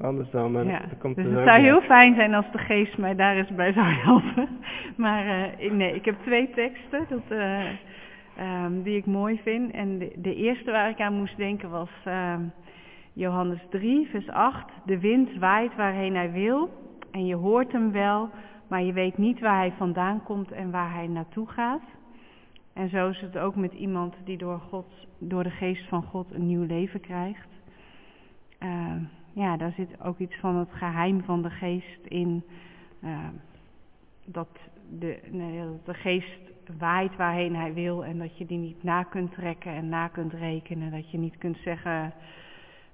[0.00, 0.78] anders dan, eh, ja.
[0.78, 3.72] dan komt Dus het zou heel fijn zijn als de geest mij daar eens bij
[3.72, 4.48] zou helpen.
[4.96, 7.64] Maar nee, ik heb twee teksten dat, eh,
[8.36, 9.70] ehm, die ik mooi vind.
[9.72, 12.40] En de, de eerste waar ik aan moest denken was ehm,
[13.12, 14.72] Johannes 3, vers 8.
[14.84, 16.70] De wind waait waarheen hij wil
[17.10, 18.30] en je hoort hem wel,
[18.68, 21.82] maar je weet niet waar hij vandaan komt en waar hij naartoe gaat.
[22.78, 24.86] En zo is het ook met iemand die door, God,
[25.18, 27.48] door de geest van God een nieuw leven krijgt.
[28.58, 28.94] Eh,
[29.32, 32.44] ja, daar zit ook iets van het geheim van de geest in.
[33.00, 33.28] eh,
[34.24, 34.48] dat,
[34.98, 36.40] de, dat de geest
[36.78, 40.32] waait waarheen hij wil en dat je die niet na kunt trekken en na kunt
[40.32, 40.90] rekenen.
[40.90, 42.12] Dat je niet kunt zeggen,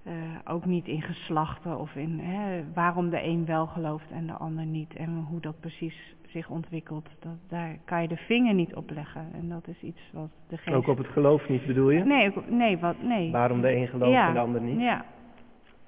[0.05, 0.13] eh,
[0.45, 4.65] ook niet in geslachten of in hè, waarom de een wel gelooft en de ander
[4.65, 4.95] niet.
[4.97, 7.09] En hoe dat precies zich ontwikkelt.
[7.19, 9.27] Dat, daar kan je de vinger niet op leggen.
[9.33, 10.77] En dat is iets wat de geest...
[10.77, 12.05] Ook op het geloof niet bedoel je?
[12.05, 13.31] Nee, nee, wat, nee.
[13.31, 14.81] Waarom de een gelooft Ja, en de ander niet?
[14.81, 15.05] Ja,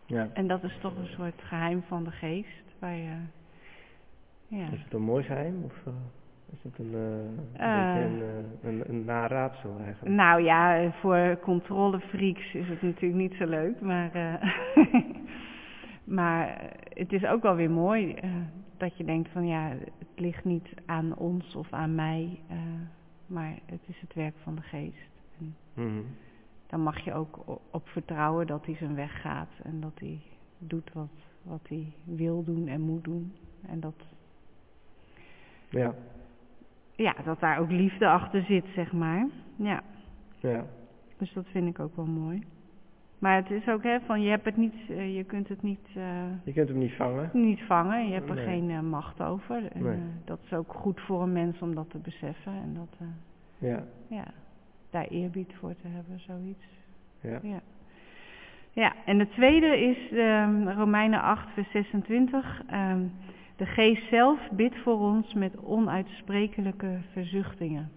[0.07, 0.29] Ja.
[0.33, 2.63] en dat is toch een soort geheim van de geest.
[2.79, 3.17] Waar je,
[4.49, 4.67] ja.
[4.73, 5.93] Is het een mooi geheim of eh,
[6.53, 7.01] is het een, eh,
[8.63, 10.03] een een, een, eigenlijk?
[10.03, 14.11] Nou ja, voor controlefreaks is het natuurlijk niet zo leuk, maar,
[16.19, 18.15] maar het is ook wel weer mooi
[18.77, 19.69] dat je denkt van ja,
[19.99, 22.41] het ligt niet aan ons of aan mij,
[23.27, 25.11] maar het is het werk van de geest.
[25.39, 26.03] En Mhm.
[26.67, 30.21] dan mag je ook op vertrouwen dat hij zijn weg gaat en dat hij
[30.59, 33.33] doet wat, wat hij wil doen en moet doen.
[33.69, 33.95] En dat,
[35.69, 35.95] Ja,
[36.97, 39.27] ja, dat daar ook liefde achter zit, zeg maar.
[39.57, 39.83] Ja.
[40.39, 40.65] ja,
[41.19, 42.45] Dus dat vind ik ook wel mooi.
[43.19, 45.89] Maar het is ook hè, van je hebt het niet, eh, je kunt het niet,
[45.95, 47.31] eh, je kunt hem niet vangen.
[47.33, 48.07] niet vangen.
[48.07, 48.45] Je hebt er Nee.
[48.45, 49.73] geen eh, macht over.
[49.73, 49.93] En, Nee.
[49.93, 52.53] eh, dat is ook goed voor een mens om dat te beseffen.
[52.53, 53.09] En dat,
[53.59, 54.25] Ja, ja,
[54.91, 56.65] daar eerbied voor te hebben, zoiets.
[57.21, 57.39] Ja.
[57.43, 57.61] Ja.
[58.73, 62.63] Ja, en de tweede is ehm, Romeinen 8, vers 26.
[63.57, 67.91] De geest zelf bidt voor ons met onuitsprekelijke verzuchtingen.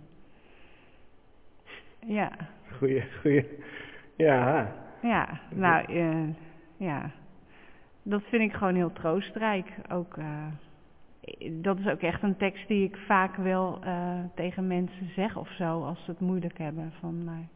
[2.06, 2.32] Ja,
[2.80, 3.46] Goeie, goeie.
[4.16, 4.74] Ja.
[5.02, 6.28] ja, nou, eh,
[6.78, 7.12] ja.
[8.04, 9.74] Dat vind ik gewoon heel troostrijk.
[9.92, 10.48] Ook, eh,
[11.52, 15.50] dat is ook echt een tekst die ik vaak wel eh, tegen mensen zeg of
[15.50, 16.92] zo, als ze het moeilijk hebben.
[17.00, 17.48] Van, maar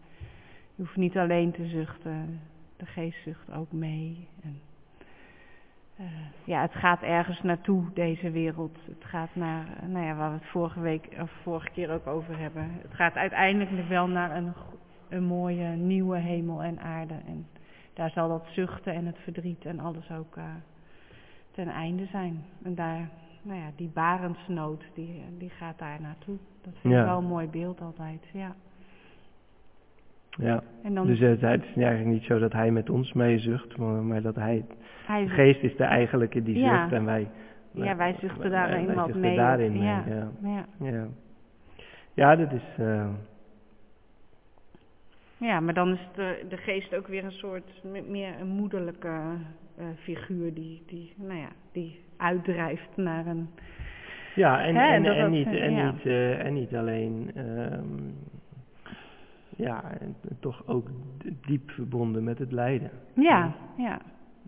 [0.76, 2.40] je hoeft niet alleen te zuchten,
[2.78, 4.28] de geest zucht ook mee.
[4.44, 4.62] En,
[5.98, 6.06] eh,
[6.44, 8.78] ja, het gaat ergens naartoe, deze wereld.
[8.86, 12.08] Het gaat naar, eh, nou ja, waar we het vorige week of vorige keer ook
[12.08, 12.72] over hebben.
[12.82, 14.54] Het gaat uiteindelijk wel naar een,
[15.10, 17.14] een mooie nieuwe hemel en aarde.
[17.28, 17.48] En
[17.94, 20.44] daar zal dat zuchten en het verdriet en alles ook eh,
[21.52, 22.44] ten einde zijn.
[22.64, 23.10] En daar,
[23.42, 26.38] nou ja, die barensnood, die, die gaat daar naartoe.
[26.62, 27.00] Dat vind Ja.
[27.00, 28.56] ik wel een mooi beeld altijd, ja.
[30.38, 30.64] Ja.
[30.84, 34.04] En dan, Dus het, het is eigenlijk niet zo dat hij met ons meezucht, maar,
[34.04, 34.66] maar dat hij,
[35.06, 36.80] hij de geest is de eigenlijke die Ja.
[36.82, 37.28] zucht en wij...
[37.72, 39.36] Ja, wij zuchten daarin wij zuchten mee.
[39.36, 40.04] daarin mee, Ja.
[40.42, 40.66] ja.
[40.80, 41.08] ja.
[42.14, 42.64] Ja, dat is...
[42.78, 43.08] eh,
[45.38, 49.08] Ja, maar dan is de, de geest ook weer een soort me- meer een moederlijke
[49.78, 53.50] eh, figuur die, die, nou ja, die uitdrijft naar een.
[54.36, 55.92] Ja, en, Hè, en, niet, eh, en, ja.
[55.92, 57.86] niet, eh, en niet alleen, ehm,
[59.56, 60.88] ja, en toch ook
[61.46, 62.90] diep verbonden met het lijden.
[63.16, 64.00] Ja, ja,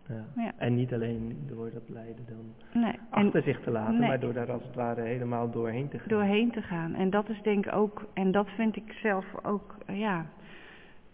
[0.08, 0.24] Ja.
[0.36, 0.51] Ja.
[0.58, 2.99] En niet alleen door dat lijden dan nee.
[3.10, 4.08] Achter zich te laten, nee.
[4.08, 6.08] maar door daar als het ware helemaal doorheen te gaan.
[6.08, 6.93] doorheen te gaan.
[6.93, 10.26] En dat is denk ik ook, en dat vind ik zelf ook, ja.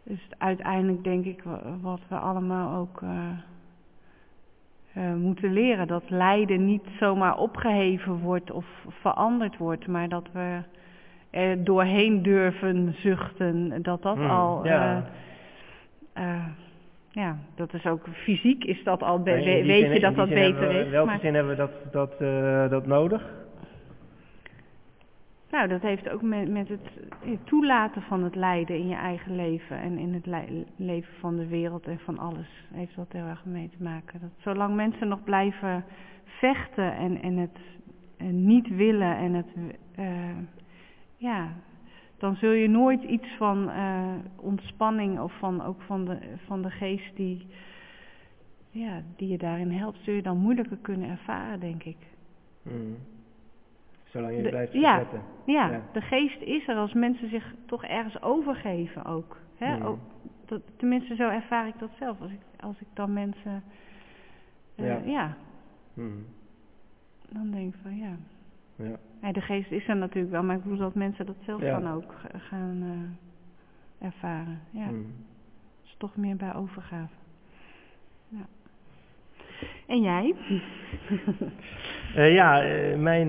[0.04, 3.30] Dus uiteindelijk denk ik wa- wat we allemaal ook eh,
[4.94, 5.88] eh, moeten leren.
[5.88, 10.62] Dat lijden niet zomaar opgeheven wordt of veranderd wordt, maar dat we
[11.32, 13.82] er doorheen durven zuchten.
[13.82, 14.66] Dat dat Hmm, al.
[14.66, 15.04] ja.
[16.14, 16.46] eh, eh,
[17.12, 20.68] ja, dat is ook fysiek is dat al, be- weet zin- je dat dat beter
[20.68, 20.86] we- is.
[20.86, 23.40] In welke maar- zin hebben we dat, dat, eh, dat nodig?
[25.52, 26.90] Nou, dat heeft ook met, met het
[27.24, 30.26] eh, toelaten van het lijden in je eigen leven en in het
[30.76, 34.20] leven van de wereld en van alles heeft dat heel erg mee te maken.
[34.22, 35.84] Dat zolang mensen nog blijven
[36.26, 37.58] vechten en, en het
[38.18, 39.48] eh, niet willen en het,
[39.96, 40.06] eh,
[41.22, 41.54] ja,
[42.18, 46.70] dan zul je nooit iets van eh, ontspanning of van, ook van de, van de
[46.70, 47.48] geest die,
[48.70, 51.98] ja, die je daarin helpt, zul je dan moeilijker kunnen ervaren, denk ik.
[52.62, 52.98] Hmm.
[54.04, 55.22] Zolang je De- blijft verzetten.
[55.46, 55.82] Ja, Ja.
[55.94, 59.38] de geest is er als mensen zich toch ergens overgeven ook.
[59.58, 59.76] Hè?
[59.76, 59.86] Hmm.
[59.86, 60.00] Ook
[60.46, 62.22] dat, tenminste, zo ervaar ik dat zelf.
[62.22, 63.64] Als ik, als ik dan mensen...
[64.76, 65.00] eh, Ja.
[65.06, 65.38] ja.
[65.94, 66.26] Hmm.
[67.30, 68.16] dan denk ik van ja.
[68.84, 68.98] Ja.
[69.22, 69.32] ja.
[69.32, 71.80] De geest is er natuurlijk wel, maar ik bedoel dat mensen dat zelf Ja.
[71.80, 72.82] dan ook ga- gaan
[74.00, 74.60] eh, ervaren.
[74.72, 75.14] Ja, Hmm.
[75.84, 77.14] is toch meer bij overgave.
[78.28, 78.46] Ja.
[79.88, 80.34] En jij?
[82.16, 83.28] Eh, ja, eh, mijn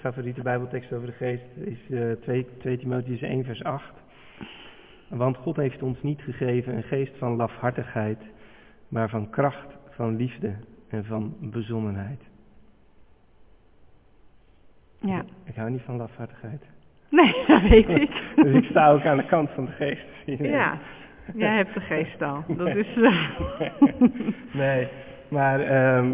[0.00, 3.92] favoriete bijbeltekst over de geest is eh 2, 2 Timotheus 1 vers 8.
[5.08, 8.18] Want God heeft ons niet gegeven een geest van lafhartigheid,
[8.88, 10.54] maar van kracht, van liefde
[10.88, 12.20] en van bezonnenheid.
[15.00, 15.22] Ja.
[15.44, 16.62] Ik hou niet van lafhartigheid.
[17.08, 18.10] Nee, dat weet ik.
[18.36, 20.06] Dus ik sta ook aan de kant van de geest.
[20.24, 20.78] Ja,
[21.34, 22.44] jij hebt de geest al.
[22.56, 22.86] Dat is...
[22.96, 23.30] eh,
[24.62, 24.88] nee,
[25.28, 26.12] maar ehm,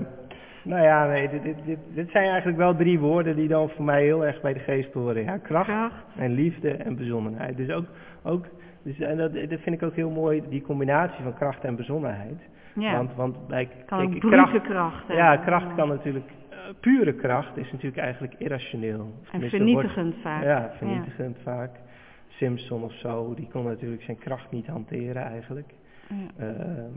[0.62, 3.84] nou ja, nee, dit, dit, dit, dit zijn eigenlijk wel drie woorden die dan voor
[3.84, 5.22] mij heel erg bij de geest horen.
[5.24, 6.04] Ja, kracht, Kracht.
[6.16, 7.56] en liefde en bezonnenheid.
[7.56, 7.84] Dus ook,
[8.22, 8.44] ook
[8.82, 12.40] dus, en dat, dat vind ik ook heel mooi, die combinatie van kracht en bezonnenheid.
[12.74, 16.30] Ja, Want, want bij kan brute kracht, kracht ja, kracht kan natuurlijk,
[16.80, 19.12] pure kracht is natuurlijk eigenlijk irrationeel.
[19.32, 20.42] En vernietigend vaak.
[20.42, 21.70] Ja, vernietigend vaak.
[22.28, 25.72] Simpson of zo, die kon natuurlijk zijn kracht niet hanteren eigenlijk.
[26.08, 26.46] Ja.
[26.48, 26.90] Ehm,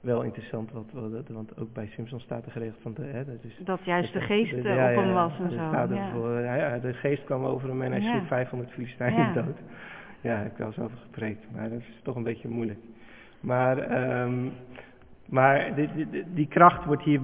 [0.00, 3.36] wel interessant, wat, wat, want ook bij Simpson staat er geregeld van, de, hè, dat
[3.44, 5.54] is, Dat juist de geest dat- eh, ja, op hem was en zo.
[5.54, 6.10] staat er Ja.
[6.10, 9.58] voor, ja, ja, de geest kwam over hem en hij sloeg 500 Filistijnen dood.
[10.20, 12.78] Ja, ik wel eens over gepreekt, maar dat is toch een beetje moeilijk.
[13.40, 14.34] Maar, ehm,
[15.28, 17.20] maar die, die, die kracht wordt hier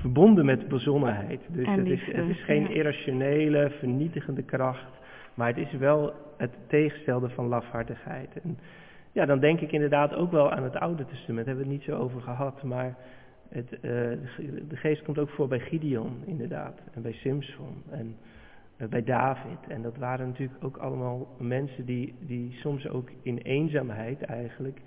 [0.00, 1.40] verbonden met bezonnenheid.
[1.48, 4.90] Dus het is, het is geen irrationele, vernietigende kracht,
[5.34, 8.40] maar het is wel het tegenstelde van lafhartigheid.
[8.42, 8.58] En
[9.12, 11.86] ja, dan denk ik inderdaad ook wel aan het Oude Testament, daar hebben we het
[11.86, 12.94] niet zo over gehad, maar
[13.48, 17.82] het, eh, de ge- de geest komt ook voor bij Gideon inderdaad, en bij Simson
[17.90, 18.16] en
[18.76, 19.58] eh, bij David.
[19.68, 24.80] En dat waren natuurlijk ook allemaal mensen die, die soms ook in eenzaamheid eigenlijk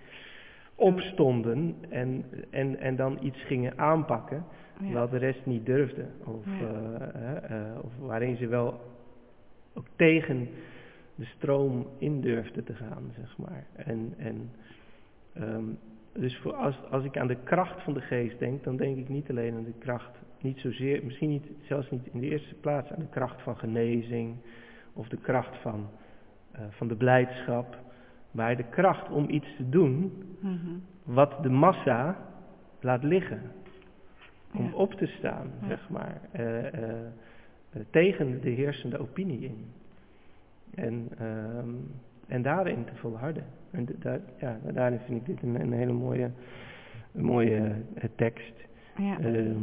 [0.79, 4.43] opstonden en, en, en dan iets gingen aanpakken
[4.81, 4.91] Ja.
[4.91, 6.05] wat de rest niet durfde.
[6.25, 6.67] Of, Ja.
[6.67, 8.79] eh, eh, eh, of waarin ze wel
[9.73, 10.47] ook tegen
[11.15, 13.65] de stroom in durfde te gaan, zeg maar.
[13.75, 14.51] En, en
[15.33, 15.63] ehm,
[16.13, 19.09] dus voor als, als ik aan de kracht van de geest denk, dan denk ik
[19.09, 22.91] niet alleen aan de kracht, niet zozeer, misschien niet, zelfs niet in de eerste plaats
[22.91, 24.35] aan de kracht van genezing
[24.93, 25.89] of de kracht van,
[26.55, 27.77] uh, van de blijdschap,
[28.31, 30.57] maar de kracht om iets te doen Mhm.
[31.03, 32.17] wat de massa
[32.81, 33.41] laat liggen.
[34.53, 34.73] Om Ja.
[34.73, 35.67] op te staan, Ja.
[35.67, 37.05] zeg maar, eh, eh,
[37.89, 39.65] tegen de heersende opinie in.
[40.75, 41.69] En, ehm,
[42.27, 43.43] en daarin te volharden.
[43.71, 46.29] En daar, ja, daarin vind ik dit een, een hele mooie,
[47.13, 47.57] een mooie
[47.95, 48.53] eh, tekst.
[48.97, 49.19] Ja.
[49.19, 49.57] Ehm,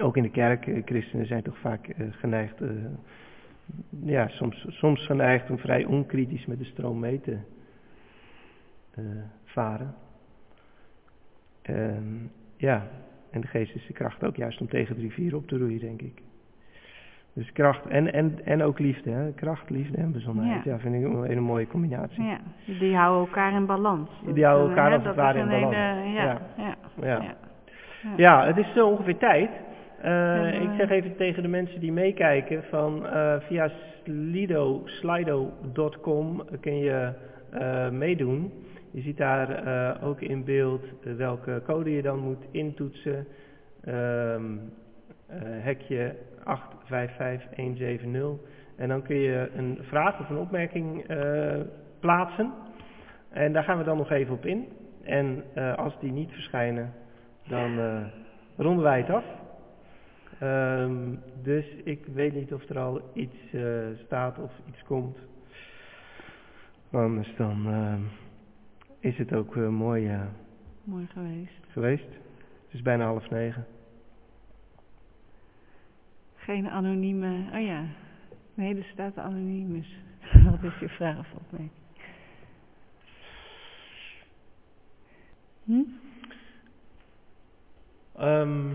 [0.00, 2.60] ook in de kerk, christenen zijn toch vaak geneigd,
[4.04, 7.36] ja, soms, soms geneigd om vrij onkritisch met de stroom mee te
[8.94, 9.04] eh,
[9.44, 9.94] varen.
[11.62, 12.16] Ehm,
[12.56, 12.86] ja,
[13.30, 15.80] en de geest is de kracht ook juist om tegen de rivier op te roeien,
[15.80, 16.22] denk ik.
[17.34, 19.32] Dus kracht en, en, en ook liefde, hè?
[19.32, 20.64] kracht, liefde en bezonnenheid.
[20.64, 20.72] Ja.
[20.72, 22.22] Ja, vind ik een hele mooie combinatie.
[22.24, 22.38] ja,
[22.78, 24.10] die houden elkaar in balans.
[24.34, 25.74] Die houden elkaar als het ware in balans.
[25.74, 26.40] hele- ja, Ja.
[26.56, 27.22] ja, Ja.
[27.22, 27.34] ja.
[28.16, 29.50] Ja, het is zo ongeveer tijd.
[30.02, 30.62] Eh.
[30.62, 33.70] Ik zeg even tegen de mensen die meekijken van eh, via
[34.04, 37.12] slido, slido.com kun je
[37.50, 38.52] eh, meedoen.
[38.90, 39.62] Je ziet daar
[40.02, 40.84] ook in beeld
[41.16, 43.26] welke code je dan moet intoetsen.
[43.84, 44.56] Ehm,
[45.26, 48.50] eh, hekje 855170.
[48.76, 51.04] En dan kun je een vraag of een opmerking
[52.00, 52.52] plaatsen.
[53.30, 54.68] En daar gaan we dan nog even op in.
[55.02, 55.44] En
[55.76, 56.92] als die niet verschijnen,
[57.48, 57.80] dan
[58.56, 59.24] ronden wij het af.
[60.42, 65.18] Ehm, dus ik weet niet of er al iets eh, staat of iets komt.
[66.90, 68.00] Anders dan ehm,
[68.98, 70.22] is het ook eh, mooi eh,
[70.84, 71.64] Mooi geweest.
[71.68, 72.04] geweest.
[72.64, 73.66] Het is bijna half negen.
[76.36, 77.84] Geen anonieme, oh ja.
[78.54, 79.96] Nee, er staat anonymus.
[80.44, 81.70] Wat is je vraag of opmerking?
[85.64, 85.82] Hm?
[88.16, 88.70] Ehm,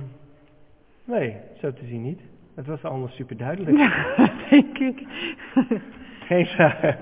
[1.07, 2.21] nee, zo te zien niet.
[2.55, 3.77] Het was allemaal super duidelijk.
[3.77, 4.15] Ja,
[4.49, 5.07] denk ik.
[6.19, 6.97] geen, vragen,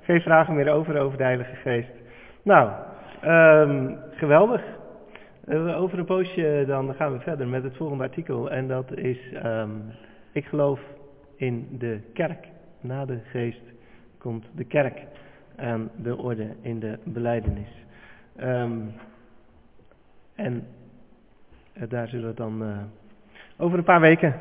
[0.00, 1.92] geen vragen meer over over de Heilige Geest.
[2.42, 2.72] Nou,
[3.20, 4.62] ehm, geweldig.
[5.44, 8.50] Eh, over een poosje dan gaan we verder met het volgende artikel.
[8.50, 9.70] En dat is, ehm,
[10.32, 10.80] ik geloof
[11.36, 12.46] in de kerk.
[12.80, 13.62] Na de geest
[14.18, 15.06] komt de kerk
[15.56, 17.68] aan de orde in de beleidenis.
[18.36, 18.80] Ehm,
[20.34, 20.66] en
[21.72, 22.78] eh, daar zullen we dan eh,
[23.58, 24.34] over een paar weken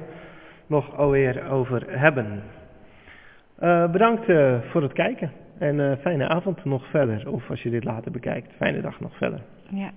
[0.67, 2.43] nog alweer over hebben.
[3.55, 7.31] Eh, bedankt eh, voor het kijken en eh, fijne avond nog verder.
[7.31, 9.41] Of als je dit later bekijkt, fijne dag nog verder.
[9.69, 9.91] Ja.